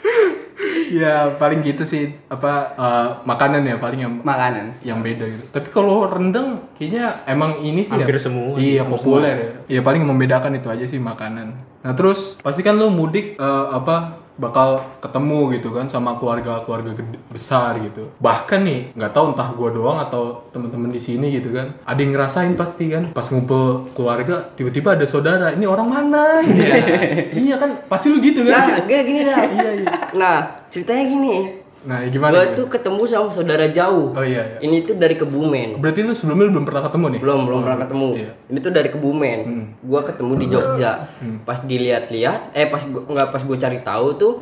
[0.93, 4.77] ya paling gitu sih apa eh, makanan ya paling yang Makanan.
[4.85, 5.45] yang beda gitu.
[5.49, 8.55] Tapi kalau rendang kayaknya emang ini sih Hampir ya, semua.
[8.61, 9.35] Iya, populer
[9.67, 9.81] ya.
[9.81, 11.57] Ya paling membedakan itu aja sih makanan.
[11.83, 16.97] Nah, terus pasti kan lu mudik eh, apa bakal ketemu gitu kan sama keluarga-keluarga
[17.29, 18.09] besar gitu.
[18.19, 21.77] Bahkan nih, nggak tahu entah gua doang atau temen-temen di sini gitu kan.
[21.85, 25.53] Ada yang ngerasain pasti kan pas ngumpul keluarga tiba-tiba ada saudara.
[25.53, 26.41] Ini orang mana?
[26.43, 26.75] Iya.
[27.45, 27.87] iya kan?
[27.87, 28.89] Pasti lu gitu Nah, kan?
[28.89, 29.41] gini gini dah.
[30.13, 30.37] Nah,
[30.69, 31.62] ceritanya gini.
[31.83, 32.33] Nah, gimana?
[32.33, 32.59] Gua gimana?
[32.59, 34.15] tuh ketemu sama saudara jauh.
[34.15, 34.59] Oh iya, iya.
[34.63, 35.83] Ini tuh dari Kebumen.
[35.83, 37.21] Berarti lu sebelumnya lu belum pernah ketemu nih?
[37.21, 38.09] Belum, belum pernah ketemu.
[38.15, 38.31] Iya.
[38.49, 39.39] Ini tuh dari Kebumen.
[39.43, 39.65] Hmm.
[39.83, 40.93] Gua ketemu di Jogja.
[41.43, 44.35] Pas dilihat-lihat, eh pas gua nggak pas gua cari tahu tuh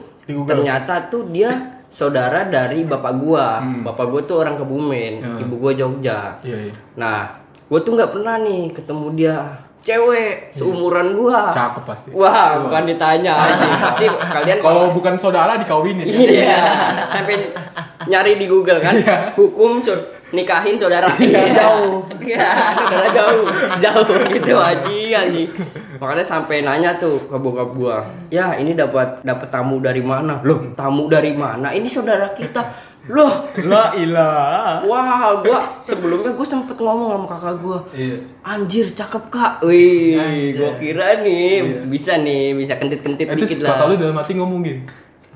[0.46, 3.58] ternyata tuh dia saudara dari bapak gua.
[3.58, 3.82] Hmm.
[3.82, 5.40] Bapak gua tuh orang Kebumen, Hmm.
[5.40, 6.36] ibu gua Jogja.
[6.44, 6.74] Iya, iya.
[6.94, 9.36] Nah, gua tuh nggak pernah nih ketemu dia.
[9.80, 11.48] Cewek seumuran gua.
[11.48, 12.08] Cakep pasti.
[12.12, 13.32] Wah, bukan ditanya.
[13.32, 13.72] anjing.
[13.80, 16.04] Pasti kalian Kalau bukan saudara dikawinin.
[16.04, 17.56] Iya, sampai
[18.04, 19.00] nyari di Google kan.
[19.40, 19.96] Hukum sur
[20.36, 21.08] nikahin saudara
[21.56, 22.04] jauh.
[22.20, 23.44] Iya, saudara jauh.
[23.80, 25.48] Jauh gitu aja anjing.
[25.96, 28.04] Makanya sampai nanya tuh ke bokap gua.
[28.28, 30.44] Ya, ini dapat dapat tamu dari mana?
[30.44, 31.72] Loh, tamu dari mana?
[31.72, 32.89] Ini saudara kita.
[33.10, 34.80] Loh, La ilah.
[34.82, 37.78] wah, gua sebelumnya gua sempet ngomong sama kakak gua.
[37.90, 38.22] Iya.
[38.40, 39.52] Anjir, cakep kak.
[39.60, 40.14] Wih,
[40.54, 44.00] gua kira nih bisa nih, bisa kentit-kentit Eh, terus dikit kakak lu lah.
[44.00, 44.82] dalam hati ngomong gini.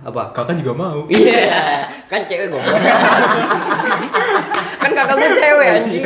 [0.00, 0.30] Apa?
[0.30, 1.02] Kakak juga mau.
[1.08, 2.76] Iya, kan cewek goblok.
[4.76, 6.04] kan kakak gue cewek anjing.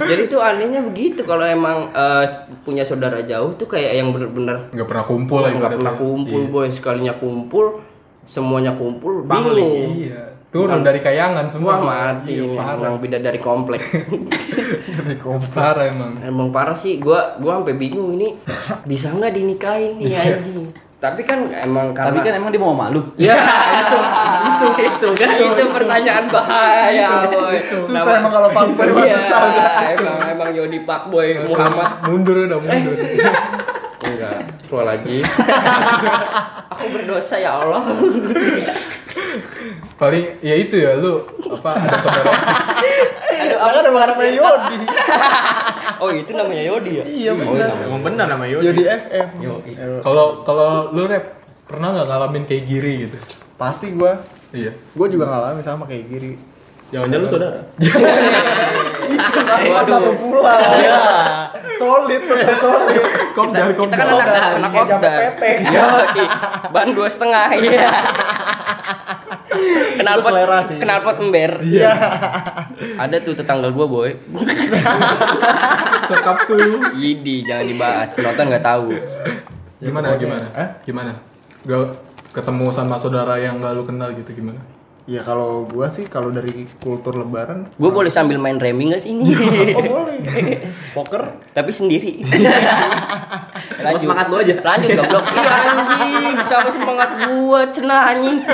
[0.00, 2.24] Jadi tuh anehnya begitu kalau emang eh,
[2.62, 6.50] punya saudara jauh tuh kayak yang bener-bener Nggak pernah kumpul nggak pernah kumpul Iya.
[6.50, 7.80] boy sekalinya kumpul
[8.24, 9.96] semuanya kumpul bingung.
[9.98, 10.37] Iya.
[10.48, 11.76] Turun dari kayangan semua.
[11.76, 12.80] Wah mati Iya, ini parah.
[12.80, 13.82] emang beda dari komplek.
[15.52, 16.24] Parah emang.
[16.24, 18.32] emang parah sih, gua gua sampai bingung ini
[18.84, 20.72] bisa nggak dinikahin nih anjing.
[20.98, 23.06] Tapi kan emang karena Tapi kan emang dia mau malu.
[23.14, 23.38] Ya,
[23.78, 23.96] itu,
[24.42, 27.54] itu, itu kan itu pertanyaan bahaya, boy.
[27.86, 29.70] Susah emang kalau Pak Boy Iya, susah udah.
[29.94, 32.02] emang emang Yodi Pak Boy Muhammad.
[32.02, 32.96] Mundur udah mundur.
[33.98, 35.22] Enggak, keluar lagi.
[36.74, 37.82] Aku berdosa ya Allah.
[39.96, 42.32] Paling ya itu ya lu apa ada saudara.
[43.38, 44.76] Aduh, Kan ada namanya Yodi.
[45.98, 47.04] Oh, itu namanya Yodi ya?
[47.04, 47.68] Iya Oh, benar.
[47.68, 48.64] namanya Emang benar nama Yodi.
[48.66, 49.26] Yodi FM.
[50.00, 51.24] Kalau kalau lu rap
[51.66, 53.16] pernah nggak ngalamin kayak giri gitu?
[53.56, 54.22] Pasti gua.
[54.50, 54.72] Iya.
[54.94, 56.32] Gua juga ngalamin sama kayak giri.
[56.88, 57.60] Jangan-jangan lu saudara.
[59.08, 60.44] Kita satu pulau.
[61.78, 63.02] Solid tuh, solid.
[63.36, 65.42] Kok dari Kita kan anak anak Iya, zaman PT.
[65.68, 66.24] Yodi.
[66.72, 67.46] Ban dua setengah.
[67.54, 67.90] Iya.
[69.96, 70.76] Kenal Itu selera sih.
[70.78, 71.52] kenal pot ember.
[71.60, 71.92] Iya.
[72.96, 74.10] Ada tuh tetangga gua, boy.
[76.04, 76.94] sekap tuh.
[76.94, 78.08] Yidi, jangan dibahas.
[78.12, 78.88] Penonton nggak tahu.
[79.78, 80.46] Gimana gimana?
[80.54, 80.68] eh?
[80.84, 81.12] Gimana?
[81.62, 81.98] Gak
[82.30, 84.58] ketemu sama saudara yang gak lu kenal gitu gimana?
[85.08, 89.16] Ya kalau gua sih kalau dari kultur lebaran Gue boleh sambil main remi nggak sih
[89.16, 89.32] ini?
[89.80, 90.20] Oh boleh.
[90.92, 92.20] Poker Tapi sendiri.
[93.88, 94.04] Lanjut.
[94.04, 94.60] semangat lu aja.
[94.60, 95.24] Lanjut goblok.
[95.32, 98.44] Iya anjing, sama semangat gua cenah anjing.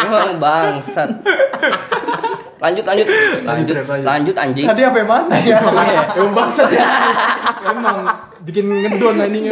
[0.00, 1.20] Emang bangsat.
[2.56, 3.06] Lanjut lanjut.
[3.44, 4.06] Lanjut lanjut.
[4.08, 4.66] lanjut anjing.
[4.72, 5.60] Tadi apa yang mana ya?
[6.16, 6.64] Emang bangsa.
[7.60, 8.08] Emang
[8.48, 9.44] bikin ngedon anjing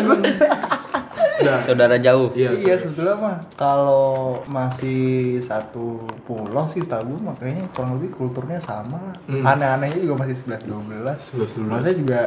[1.41, 1.59] Udah.
[1.65, 2.29] Saudara jauh.
[2.37, 2.57] Iya.
[2.57, 9.01] Iya sebetulnya mah kalau masih satu pulau sih setahu gue makanya kurang lebih kulturnya sama
[9.01, 9.17] lah.
[9.27, 9.45] Hmm.
[9.45, 11.17] Aneh-anehnya juga masih 11 12.
[11.41, 11.71] 11, 12.
[11.71, 12.21] Maksudnya juga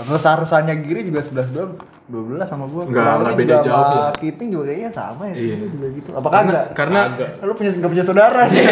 [0.00, 2.82] besar-besarnya Giri juga 11 12 12 sama gua.
[2.82, 4.10] Nggak, Kurang nggak lebih beda juga jauh sama ya.
[4.18, 5.34] Kiting juga kayaknya sama ya.
[5.38, 5.56] Iya.
[5.70, 6.08] Juga gitu.
[6.10, 6.66] Apakah Karena enggak?
[6.74, 7.00] karena
[7.46, 8.66] Lu punya enggak punya saudara nih.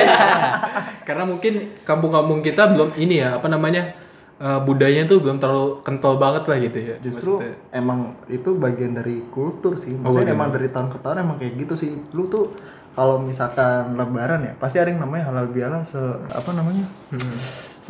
[1.09, 1.53] karena mungkin
[1.89, 3.97] kampung-kampung kita belum ini ya apa namanya
[4.39, 6.97] eh, budayanya tuh belum terlalu kental banget lah gitu ya.
[6.99, 7.55] Justru Maksudnya.
[7.73, 7.99] emang
[8.29, 9.93] itu bagian dari kultur sih.
[9.93, 10.39] Oh, Maksudnya bagian.
[10.39, 11.91] emang dari tahun ke tahun emang kayak gitu sih.
[12.11, 12.55] Lu tuh
[12.93, 15.99] kalau misalkan lebaran ya pasti ada yang namanya halal bihalal se
[16.29, 17.37] apa namanya Hmm.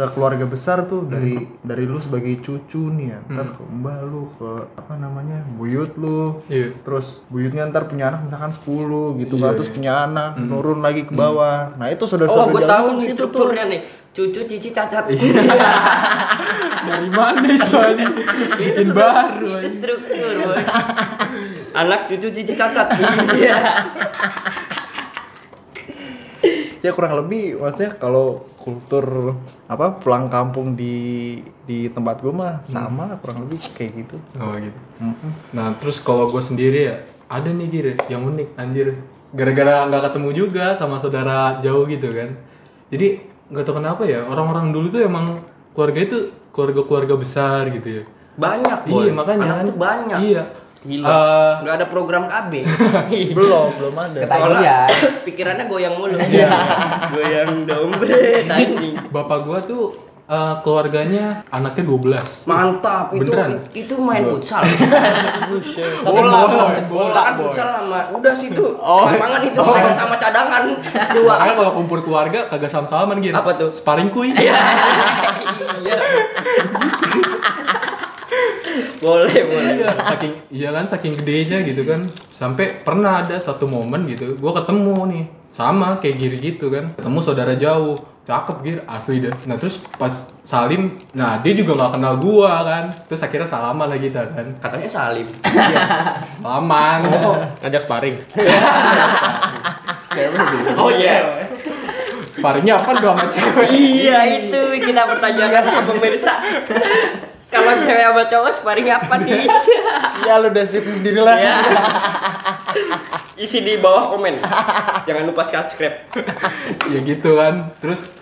[0.01, 3.55] Sekeluarga besar tuh dari dari lu sebagai cucu nih ya ntar Hmm.
[3.57, 6.71] ke mbah lu ke apa namanya buyut lu Iya.
[6.81, 8.63] terus buyutnya ntar punya anak misalkan 10
[9.19, 9.75] gitu Iya, kan terus iya.
[9.75, 13.67] punya anak nurun lagi ke bawah nah itu saudara Oh, gue tahu nih tuh strukturnya
[13.67, 13.81] nih.
[14.09, 15.05] Cucu cici cacat.
[16.81, 18.15] Dari mana itu anjing?
[18.57, 19.61] Bikin baru.
[19.61, 20.57] Itu struktur.
[21.73, 22.89] Anak cucu cici cacat.
[23.37, 23.59] Iya.
[26.85, 29.35] ya kurang lebih maksudnya kalau kultur
[29.67, 34.55] apa pulang kampung di di tempat gue mah sama lah kurang lebih kayak gitu Oh
[34.57, 34.81] gitu.
[35.01, 35.31] Mhm.
[35.57, 36.97] Nah terus kalau gue sendiri ya
[37.29, 38.97] ada nih gire yang unik anjir.
[39.33, 42.33] Gara-gara nggak ketemu juga sama saudara jauh gitu kan.
[42.89, 45.45] Jadi nggak tahu kenapa ya orang-orang dulu tuh emang
[45.77, 46.19] keluarga itu
[46.53, 48.05] keluarga-keluarga besar gitu ya.
[48.39, 49.11] Banyak, boy.
[49.11, 50.19] Iya makanya Anak tuh banyak.
[50.25, 50.43] Iya.
[50.87, 51.07] Gila.
[51.11, 52.53] Eh, Nggak ada program KB.
[53.39, 54.77] belum belum ada Soalnya
[55.27, 56.15] pikirannya goyang mulu.
[56.15, 56.51] Iya.
[57.15, 58.95] goyang dombre tadi.
[59.11, 59.99] bapak gua tuh
[60.31, 63.51] eh, keluarganya anaknya 12 Mantap, itu Beneran?
[63.75, 64.63] itu main futsal.
[66.05, 68.67] Satu bola, bola, bola, bola, kan futsal sama udah situ.
[68.79, 69.09] Oh.
[69.09, 70.63] Sekarang itu mereka sama cadangan
[71.11, 71.35] dua.
[71.43, 73.35] Makanya kalau kumpul keluarga kagak salam-salaman gitu.
[73.35, 73.71] Apa tuh?
[73.75, 74.31] Sparring kuy.
[74.31, 74.55] Iya.
[79.05, 79.73] boleh, boleh.
[79.81, 82.07] Iya, saking iya kan saking gedenya gitu kan.
[82.31, 86.95] Sampai pernah ada satu momen gitu, gua ketemu nih sama kayak giri gitu kan.
[86.95, 89.35] Ketemu saudara jauh, cakep gir asli deh.
[89.49, 90.13] Nah terus pas
[90.45, 92.85] salim, nah dia juga nggak kenal gua kan.
[93.09, 94.47] Terus akhirnya salaman lah kita kan.
[94.61, 95.27] Katanya Salim.
[96.41, 96.99] Salaman.
[97.65, 98.17] Ngajak sparring.
[100.13, 100.71] Cewek gitu.
[100.77, 101.45] Oh iya.
[102.29, 103.67] Sparringnya apa tuh sama cewek?
[103.75, 106.35] Iya itu kita pertanyakan ke pemirsa.
[107.49, 109.49] Kalau cewek sama cowok sparring apa nih?
[110.29, 111.57] ya lu deskripsi sendiri lah ya.
[113.45, 114.37] Isi di bawah komen.
[115.09, 115.97] Jangan lupa subscribe.
[116.93, 118.13] ya gitu kan terus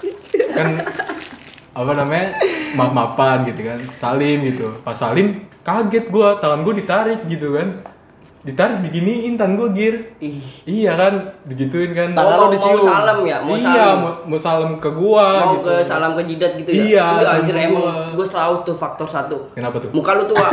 [0.54, 0.78] kan
[1.76, 2.32] apa namanya
[2.72, 7.84] maaf maafan gitu kan salim gitu pas salim kaget gua tangan gua ditarik gitu kan
[8.46, 10.38] ditarik diginiin tangan gua gir Ih.
[10.64, 12.78] iya kan digituin kan Tangan Oh, mau, dicium.
[12.78, 13.96] mau salam ya, mau iya salam.
[13.98, 16.78] mau, mau salam ke gua Mau gitu ke salam ke jidat gitu ya?
[16.80, 17.94] Iya, salam anjir ke emang gua.
[18.14, 19.36] gue tahu tuh faktor satu.
[19.52, 20.46] kenapa tuh Muka lu tua.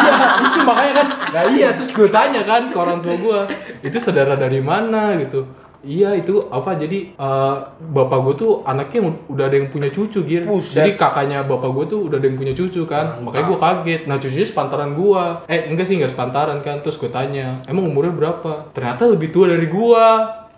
[0.46, 3.40] itu makanya kan nah iya terus gue tanya kan ke orang tua gue
[3.88, 5.42] itu saudara dari mana gitu
[5.80, 10.44] iya itu apa jadi eh, bapak gue tuh anaknya udah ada yang punya cucu gir.
[10.44, 10.76] Buset.
[10.76, 13.20] jadi kakaknya bapak gue tuh udah ada yang punya cucu kan.
[13.24, 14.02] Makanya gue kaget.
[14.08, 16.84] Nah cucunya sepantaran gue eh enggak sih enggak sepantaran kan.
[16.84, 18.72] Terus gue tanya emang umurnya berapa?
[18.76, 20.06] Ternyata lebih tua dari gue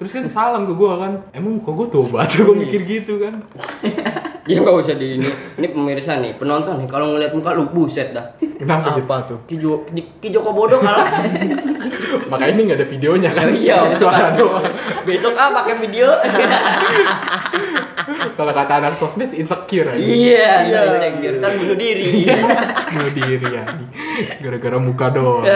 [0.00, 1.12] terus kan salam ke gue kan.
[1.30, 2.42] Emang muka gue tua banget?
[2.46, 3.38] Gue mikir gitu kan
[4.42, 5.28] ya nggak usah di ini.
[5.54, 6.86] Ini pemirsa nih, penonton nih.
[6.86, 8.32] Kalau ngeliat muka lu buset dah.
[8.38, 11.08] kenapa apa tuh Ki, Jo- Ki- Ki Joko Bodo kalah.
[12.30, 14.62] makanya ini nggak ada videonya kan iya, suara doang
[15.02, 16.08] Besok ah pakai video.
[18.38, 20.80] kalau kata anak sosmed insecure aja iya, iya.
[21.12, 22.26] Biar kan bunuh diri.
[22.88, 23.62] Bunuh diri ya
[24.38, 25.42] gara-gara muka doang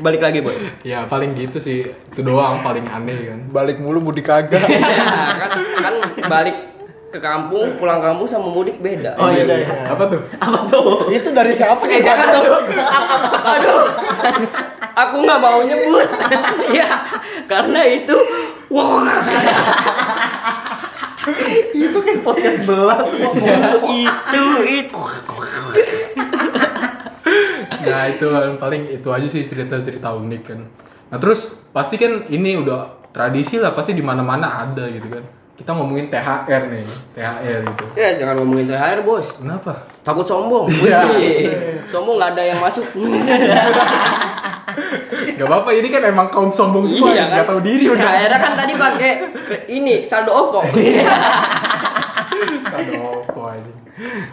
[0.00, 0.56] Balik lagi, Boy.
[0.80, 5.50] ya paling gitu sih itu doang paling aneh kan balik mulu mudik kagak Nah, kan
[5.76, 6.56] kan balik
[7.10, 9.18] ke kampung, pulang kampung sama mudik beda.
[9.18, 9.90] Oh, iya, iya.
[9.90, 11.10] apa tuh Apa tuh?
[11.10, 12.64] itu dari siapa Eh ya jangan dong.
[13.50, 13.82] Aduh.
[14.94, 16.06] Aku nggak mau nyebut.
[16.70, 16.88] Iya.
[17.50, 18.14] Karena itu
[18.70, 19.02] wah
[21.74, 23.02] itu kayak podcast belah
[23.90, 25.02] itu itu.
[27.84, 30.60] Nah itu kan paling itu aja sih cerita-cerita unik kan
[31.10, 35.24] nah terus pasti kan ini udah tradisi lah pasti di mana-mana ada gitu kan
[35.60, 39.36] kita ngomongin THR nih THR gitu Ya jangan ngomongin THR, Bos.
[39.36, 40.72] kenapa Takut sombong.
[40.72, 41.04] Iya.
[41.12, 41.36] Wih,
[41.84, 42.88] sombong nggak ada yang masuk.
[45.36, 48.52] Gak apa-apa ini kan emang kaum sombong semua iya nggak tahu diri udah THR kan
[48.56, 49.10] tadi pakai
[49.68, 50.60] ini saldo OVO.
[52.70, 53.72] Aduh, kok aja.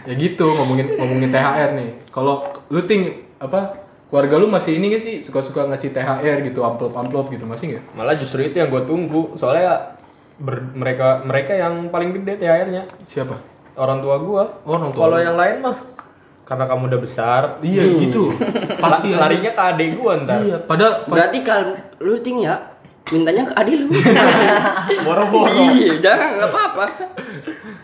[0.08, 1.90] Ya gitu ngomongin ngomongin THR nih.
[2.08, 3.60] Kalau lu ting apa
[4.08, 7.84] keluarga lu masih ini gak sih suka-suka ngasih THR gitu amplop-amplop gitu masih nggak?
[7.92, 9.34] Malah justru itu yang gue tunggu.
[9.34, 9.94] Soalnya
[10.36, 13.36] ber- mereka mereka yang paling gede THR-nya Siapa?
[13.74, 14.44] orang tua gua.
[14.62, 15.76] Oh, orang tua Kalau yang lain mah
[16.42, 18.32] karena kamu udah besar, Iya gitu.
[18.82, 20.40] Pasti la- larinya ke adek gua ntar.
[20.40, 22.74] Iya, pada Berarti kalau lu ting ya
[23.08, 23.86] mintanya ke Adi lu.
[25.06, 25.76] Boro-boro.
[25.76, 26.84] Iya, jangan nggak apa-apa.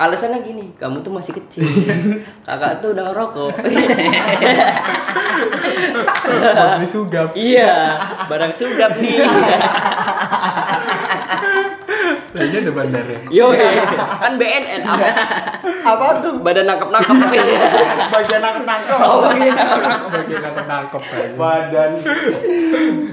[0.00, 1.60] Alasannya gini, kamu tuh masih kecil.
[2.48, 3.52] Kakak tuh udah ngerokok.
[6.80, 7.36] beli sugap.
[7.36, 9.20] iya, barang sugap nih.
[12.30, 13.18] Kayaknya ada bandarnya.
[13.28, 13.52] Yo,
[14.22, 15.08] kan BNN apa?
[15.60, 17.10] apa tuh Badan nangkep-nangkep.
[18.08, 20.08] bagian nangkep nangkep Oh, iya, nangkep.
[20.08, 21.02] Bagian nangkep nangkep.
[21.36, 21.90] Badan.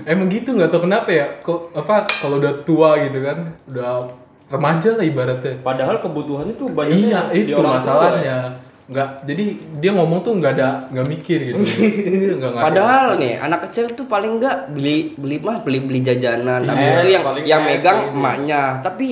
[0.08, 1.26] Emang gitu nggak tau kenapa ya?
[1.44, 4.08] Kok apa kalau udah tua gitu kan, udah
[4.48, 5.54] remaja lah ibaratnya.
[5.60, 6.96] Padahal kebutuhannya tuh banyak.
[6.96, 8.64] Iya itu masalahnya.
[8.88, 9.46] Nggak, jadi
[9.84, 11.60] dia ngomong tuh nggak ada nggak mikir gitu.
[12.40, 16.64] Nggak ngasih Padahal nih anak kecil tuh paling enggak beli beli mah beli beli jajanan.
[16.64, 18.16] Habis Yes, itu yang yang megang gitu.
[18.16, 18.62] emaknya.
[18.80, 19.08] Tapi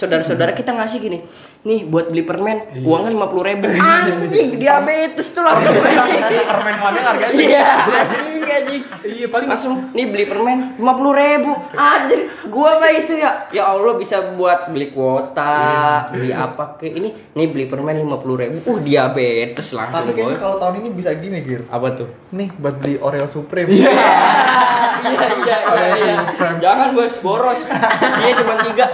[0.00, 1.18] saudara-saudara kita ngasih gini,
[1.60, 2.80] nih buat beli permen Iya.
[2.82, 3.68] uangnya lima puluh ribu.
[4.00, 5.76] Anjing diabetes tuh langsung.
[6.50, 8.82] Permen padang harganya Iya, anjing anjing.
[9.02, 11.52] Iya paling Langsung nih beli permen lima puluh ribu.
[11.72, 13.50] Anjir, gua mah itu ya.
[13.50, 15.60] Ya Allah bisa buat beli kuota,
[16.08, 17.12] beli apa ke ini.
[17.30, 18.64] Nih beli permen lima puluh ribu.
[18.64, 22.08] Uh diabetes langsung tapi kalau tahun ini bisa gini gir Apa tuh?
[22.30, 23.90] nih buat beli Oreo Supreme Iya.
[25.00, 25.86] iya iya iya.
[25.96, 26.16] Iya
[26.60, 27.14] jangan bos.
[27.24, 27.60] Boros.
[28.04, 28.86] Isinya cuma tiga.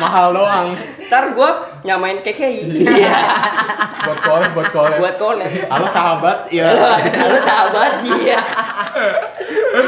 [0.00, 0.68] Mahal doang.
[1.12, 3.12] ntar gua nyamain KKI iya.
[4.02, 4.96] Buat collab buat collab.
[4.96, 5.50] Buat collab.
[5.68, 6.64] Halo sahabat, halo ya
[7.20, 7.92] halo sahabat.
[8.00, 8.38] Iya.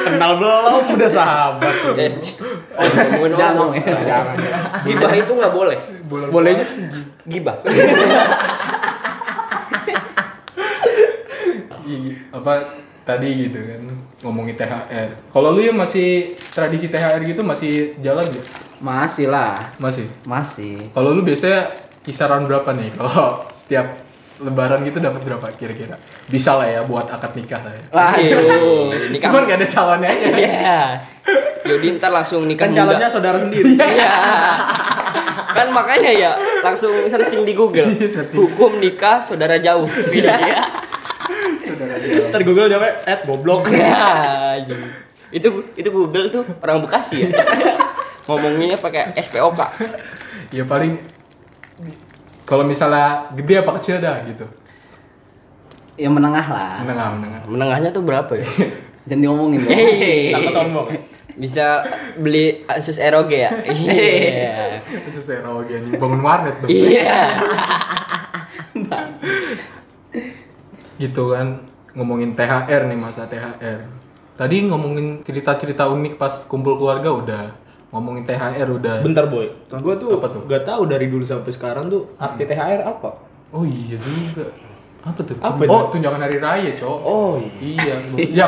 [0.04, 0.82] Kenal belum?
[0.96, 1.74] Udah sahabat.
[1.96, 2.12] eh,
[2.76, 3.80] oh, ngomongin Jangan orang.
[3.80, 3.96] ya.
[4.04, 4.34] Jangan.
[4.84, 5.78] gibah itu nggak boleh.
[6.08, 6.66] Bolehnya?
[7.24, 7.56] Gibah.
[11.84, 12.52] Iya, apa
[13.04, 13.82] tadi gitu kan
[14.24, 15.08] ngomongin THR.
[15.28, 18.42] Kalau lu ya masih tradisi THR gitu masih jalan ya?
[18.80, 20.08] Masih lah, Masih.
[20.24, 20.88] masih.
[20.90, 21.68] Kalau lu biasanya
[22.00, 24.00] kisaran berapa nih kalau setiap
[24.34, 25.94] lebaran gitu dapat berapa kira-kira?
[26.26, 27.84] Bisa lah ya buat akad nikah lah ya.
[27.92, 30.26] Waduh, ini kan Cuman gak ada calonnya aja.
[30.34, 30.80] Iya.
[31.68, 32.80] Yaudah ntar langsung nikah kan muda.
[32.82, 33.72] calonnya saudara sendiri.
[33.78, 34.12] Iya.
[35.54, 36.30] kan makanya ya
[36.66, 37.94] langsung searching di Google.
[38.34, 39.86] Hukum nikah saudara jauh.
[40.10, 40.34] Iya.
[42.30, 43.68] Ntar Google jawab at goblok.
[43.74, 44.62] Ya,
[45.34, 47.28] itu itu Google tuh orang Bekasi ya.
[48.30, 49.60] Ngomonginnya pakai SPOK.
[50.54, 51.02] Ya paling
[52.46, 54.46] kalau misalnya gede apa kecil dah gitu.
[55.98, 56.78] Yang menengah lah.
[56.86, 57.40] Menengah, menengah.
[57.50, 58.46] Menengahnya tuh berapa ya?
[59.10, 59.60] Jangan diomongin.
[60.32, 60.88] Takut sombong.
[61.34, 61.82] Bisa
[62.14, 63.50] beli Asus ROG ya?
[63.66, 64.78] Iya.
[65.10, 66.70] Saya lagi anjing bangun warnet dong.
[66.70, 67.18] Iya.
[70.94, 73.78] gitu kan ngomongin THR nih masa THR
[74.34, 77.44] tadi ngomongin cerita-cerita unik pas kumpul keluarga udah.
[77.94, 79.06] Ngomongin THR udah.
[79.06, 80.42] Bentar boy, gua tuh, Apa tuh?
[80.50, 83.10] gak tahu dari dulu sampai sekarang tuh arti THR apa?
[83.54, 84.50] oh iya juga
[85.04, 85.90] apa tuh Apa oh itu?
[85.92, 88.44] tunjangan hari raya cowok Oh iya iya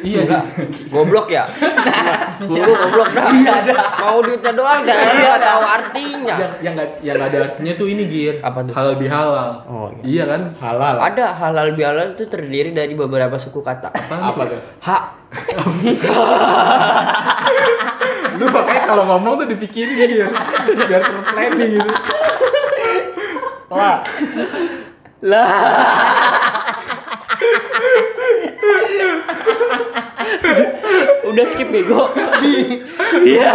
[0.00, 0.42] iya Enggak.
[0.86, 1.44] Goblok ya?
[2.40, 3.26] Dulu goblok dah.
[4.00, 6.34] Mau duitnya doang enggak tahu artinya.
[6.36, 8.72] yang yang nggak yang ada artinya tuh ini gir Apa tuh?
[8.72, 10.94] halal bihalal Oh, iya kan halal.
[11.00, 13.90] Ada halal bihalal itu terdiri dari beberapa suku kata.
[13.90, 14.60] Apa tuh?
[14.78, 15.02] Hak.
[18.36, 20.28] lu makanya kalau ngomong tuh dipikirin gir
[20.78, 21.90] biar terplanning gitu
[23.68, 24.04] lah
[25.24, 25.48] Lah.
[31.26, 32.12] Udah skip bego.
[33.24, 33.54] Iya.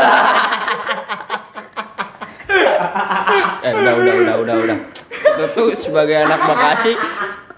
[3.61, 4.77] eh udah udah udah udah udah.
[5.11, 6.93] Itu tuh sebagai anak Bekasi,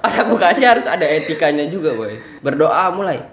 [0.04, 2.20] anak Bekasi harus ada etikanya juga, boy.
[2.44, 3.24] Berdoa mulai.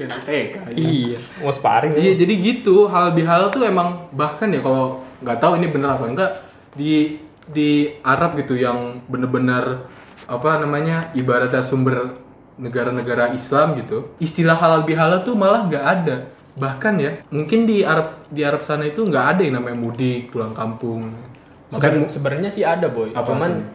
[0.00, 1.18] TK Iya.
[1.42, 1.98] Mau sparring?
[1.98, 6.04] Iya jadi gitu hal bihalal tuh emang bahkan ya kalau nggak tahu ini benar apa
[6.08, 6.30] enggak
[6.72, 9.86] di di Arab gitu yang bener-bener
[10.30, 12.16] apa namanya ibaratnya sumber
[12.60, 16.16] negara-negara Islam gitu istilah halal bihalal tuh malah nggak ada
[16.60, 20.52] bahkan ya mungkin di Arab di Arab sana itu nggak ada yang namanya mudik pulang
[20.52, 21.14] kampung
[21.70, 23.14] makanya sebenarnya sih ada boy.
[23.14, 23.66] Apa Cuman tuh?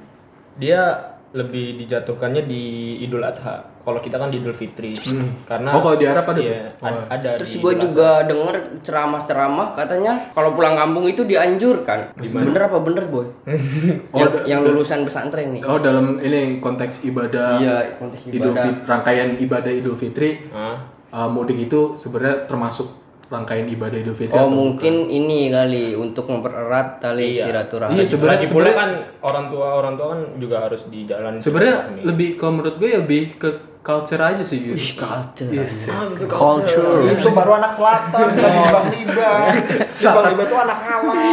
[0.59, 2.63] dia lebih dijatuhkannya di
[2.99, 3.65] Idul Adha.
[3.77, 4.93] Kalau kita kan di Idul Fitri.
[4.95, 5.43] Hmm.
[5.43, 6.85] Karena Oh, kalau di Arab ada iya, tuh?
[6.85, 7.03] ad- Oh.
[7.07, 12.13] ada Terus gue Idul juga denger ceramah-ceramah katanya kalau pulang kampung itu dianjurkan.
[12.15, 13.27] Bener apa bener boy?
[14.09, 15.61] Oh, yang, yang lulusan pesantren nih.
[15.61, 18.63] oh dalam ini konteks ibadah Iya, konteks Idul ibadah.
[18.63, 20.79] Fit- rangkaian ibadah Idul Fitri Hah?
[21.11, 22.87] uh, mudik itu sebenarnya termasuk
[23.25, 27.49] rangkaian ibadah Idul Fitri Oh atau mungkin ini kali untuk mempererat tali Iya.
[27.49, 27.95] silaturahmi.
[27.95, 28.89] Iya, sebenarnya- Lagi pula sebenarnya- kan
[29.23, 31.33] orang tua orang tua kan juga harus di jalan.
[31.35, 33.49] Sebenarnya lebih kalau menurut gue ya lebih ke
[33.81, 34.77] culture aja sih gitu.
[34.95, 35.45] culture.
[35.47, 35.85] Yes.
[36.23, 37.05] Culture.
[37.07, 39.45] itu baru anak selatan bukan libang
[39.93, 41.15] libang libang itu anak alam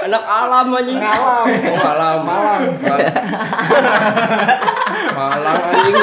[0.00, 0.96] Anak alam anjing.
[0.96, 1.44] Alam.
[1.44, 2.18] Oh, alam.
[2.24, 2.62] Malang.
[5.12, 5.96] Malang anjing.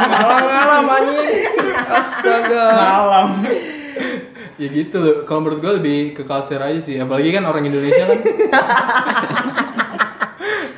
[0.00, 1.28] Malang alam anjing.
[1.86, 2.66] Astaga.
[2.72, 3.28] alam.
[4.54, 5.16] Ya gitu loh.
[5.26, 6.94] Kalau menurut gue lebih ke culture aja sih.
[6.94, 8.22] Apalagi kan orang Indonesia kan.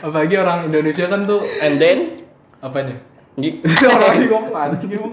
[0.09, 2.25] Apalagi orang Indonesia kan tuh And then
[2.65, 2.97] apanya?
[3.37, 5.13] Orang lagi ngomong anjing emang.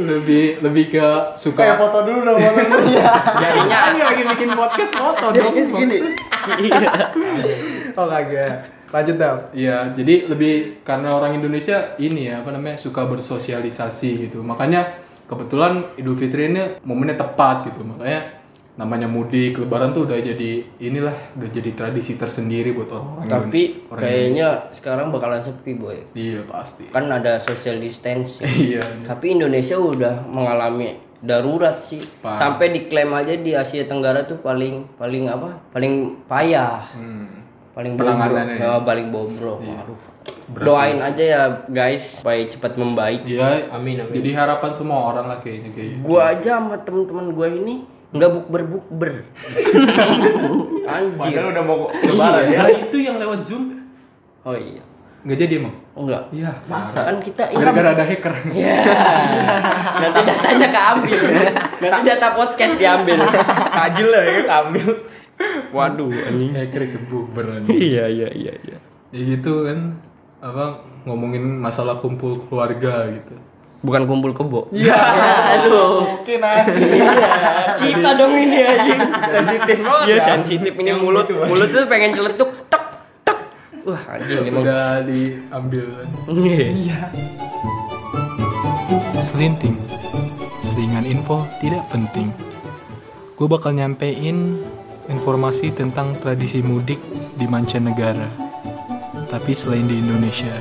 [0.00, 4.48] lebih lebih ke kayak suka foto dulu dong foto dulu ya jadinya ini lagi bikin
[4.56, 5.36] podcast foto dong.
[5.36, 5.98] jadinya segini
[8.00, 13.06] oh kagak lanjut dong Iya, jadi lebih karena orang Indonesia ini ya apa namanya suka
[13.06, 14.42] bersosialisasi gitu.
[14.42, 15.00] Makanya
[15.30, 17.86] kebetulan Idul Fitri ini momennya tepat gitu.
[17.86, 18.40] Makanya
[18.80, 24.00] namanya mudik, Lebaran tuh udah jadi inilah udah jadi tradisi tersendiri buat orang-orang Tapi orang
[24.00, 26.00] kayaknya sekarang bakalan sepi boy.
[26.00, 26.16] Indonesia.
[26.16, 26.84] iya pasti.
[26.88, 28.46] Kan ada social distancing.
[28.72, 28.82] iya.
[29.04, 32.00] Tapi Indonesia udah mengalami darurat sih.
[32.32, 35.60] Sampai diklaim aja di Asia Tenggara tuh paling paling apa?
[35.76, 36.80] Paling payah.
[36.96, 37.40] Hmm.
[37.70, 38.08] Paling bobrok.
[38.10, 38.66] Penanganannya ya?
[38.66, 39.58] Ya, paling bobrok.
[39.60, 39.78] Iya.
[39.80, 39.98] Waduh.
[40.50, 43.22] Berat Doain aja ya guys supaya cepat membaik.
[43.22, 44.12] Iya, Amin, amin.
[44.12, 46.02] Jadi harapan semua orang lah kayaknya kayak gitu.
[46.02, 47.74] Gua aja sama temen-temen gua ini
[48.10, 49.10] nggak bukber bukber.
[50.90, 51.30] Anjir.
[51.30, 52.60] Padahal udah mau lebaran Iya, ya.
[52.60, 53.64] lah itu yang lewat Zoom.
[54.42, 54.82] Oh iya.
[55.20, 56.32] nggak jadi emang Enggak.
[56.32, 58.72] iya Masa kan kita gara-gara ada hacker Ya.
[60.00, 61.18] Nanti datanya keambil.
[61.84, 63.20] Nanti data podcast diambil.
[63.68, 64.86] Tajil lah ya keambil.
[65.76, 66.52] Waduh, anjing.
[66.54, 67.78] hacker ikut buber anjing.
[67.90, 68.78] Iya, iya, iya, iya.
[69.10, 69.98] ya gitu kan
[70.40, 73.34] apa ngomongin masalah kumpul keluarga gitu
[73.80, 74.68] Bukan kumpul kebo.
[74.76, 74.92] Iya.
[75.56, 76.20] Aduh.
[76.20, 76.80] Mungkin aja.
[77.80, 79.00] Kita dong ini anjing.
[79.24, 80.04] Sensitif banget.
[80.04, 80.20] Iya, ya.
[80.20, 81.24] sensitif ini mulut.
[81.32, 82.84] Mulut tuh pengen celetuk tek
[83.24, 83.38] tek.
[83.88, 84.68] Wah, anjing emang.
[84.68, 87.00] udah diambil kan Iya.
[89.20, 89.76] Selinting
[90.60, 92.28] Selingan info tidak penting
[93.36, 94.60] Gue bakal nyampein
[95.10, 97.02] informasi tentang tradisi mudik
[97.36, 98.30] di mancanegara
[99.26, 100.54] Tapi selain di Indonesia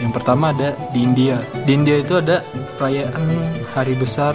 [0.00, 1.38] Yang pertama ada di India
[1.68, 2.40] Di India itu ada
[2.80, 3.28] perayaan
[3.76, 4.34] hari besar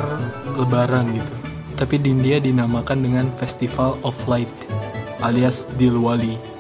[0.56, 1.34] lebaran gitu
[1.76, 4.54] Tapi di India dinamakan dengan Festival of Light
[5.26, 6.56] alias Dilwali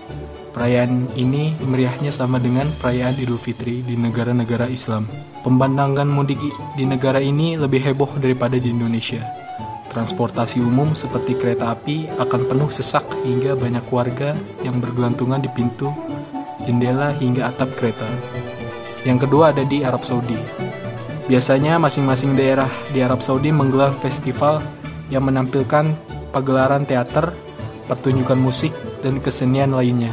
[0.55, 5.03] Perayaan ini meriahnya sama dengan perayaan Idul Fitri di negara-negara Islam.
[5.43, 6.39] Pembandangan mudik
[6.79, 9.19] di negara ini lebih heboh daripada di Indonesia.
[9.95, 15.87] Transportasi umum seperti kereta api akan penuh sesak hingga banyak warga yang bergelantungan di pintu,
[16.67, 18.03] jendela hingga atap kereta.
[19.07, 20.35] Yang kedua ada di Arab Saudi.
[21.31, 24.59] Biasanya masing-masing daerah di Arab Saudi menggelar festival
[25.07, 25.95] yang menampilkan
[26.35, 27.31] pagelaran teater,
[27.87, 30.11] pertunjukan musik, dan kesenian lainnya.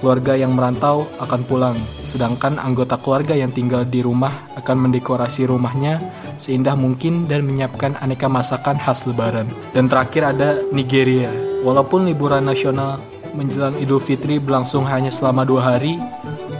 [0.00, 6.00] Keluarga yang merantau akan pulang, sedangkan anggota keluarga yang tinggal di rumah akan mendekorasi rumahnya
[6.40, 9.52] seindah mungkin dan menyiapkan aneka masakan khas lebaran.
[9.76, 11.28] Dan terakhir ada Nigeria.
[11.60, 12.96] Walaupun liburan nasional
[13.36, 16.00] menjelang Idul Fitri berlangsung hanya selama dua hari,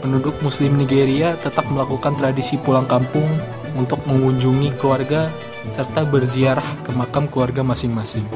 [0.04, 3.26] penduduk muslim Nigeria tetap melakukan tradisi pulang kampung
[3.72, 5.32] untuk mengunjungi keluarga
[5.72, 8.28] serta berziarah ke makam keluarga masing-masing.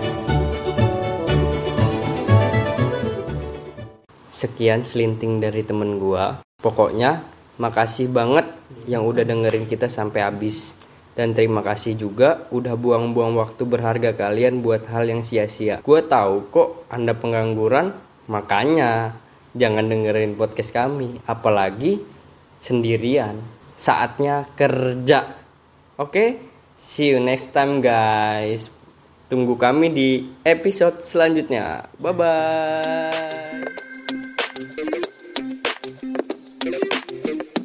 [4.44, 6.44] Sekian selinting dari temen gua.
[6.60, 7.24] Pokoknya
[7.56, 8.44] makasih banget
[8.84, 10.76] yang udah dengerin kita sampai habis.
[11.16, 15.80] Dan terima kasih juga udah buang-buang waktu berharga kalian buat hal yang sia-sia.
[15.80, 17.96] Gua tahu kok Anda pengangguran,
[18.28, 19.16] makanya
[19.56, 22.04] jangan dengerin podcast kami, apalagi
[22.60, 23.40] sendirian.
[23.80, 25.40] Saatnya kerja.
[25.96, 26.36] Oke?
[26.76, 28.68] See you next time guys.
[29.30, 30.10] Tunggu kami di
[30.44, 31.88] episode selanjutnya.
[31.96, 33.83] Bye bye.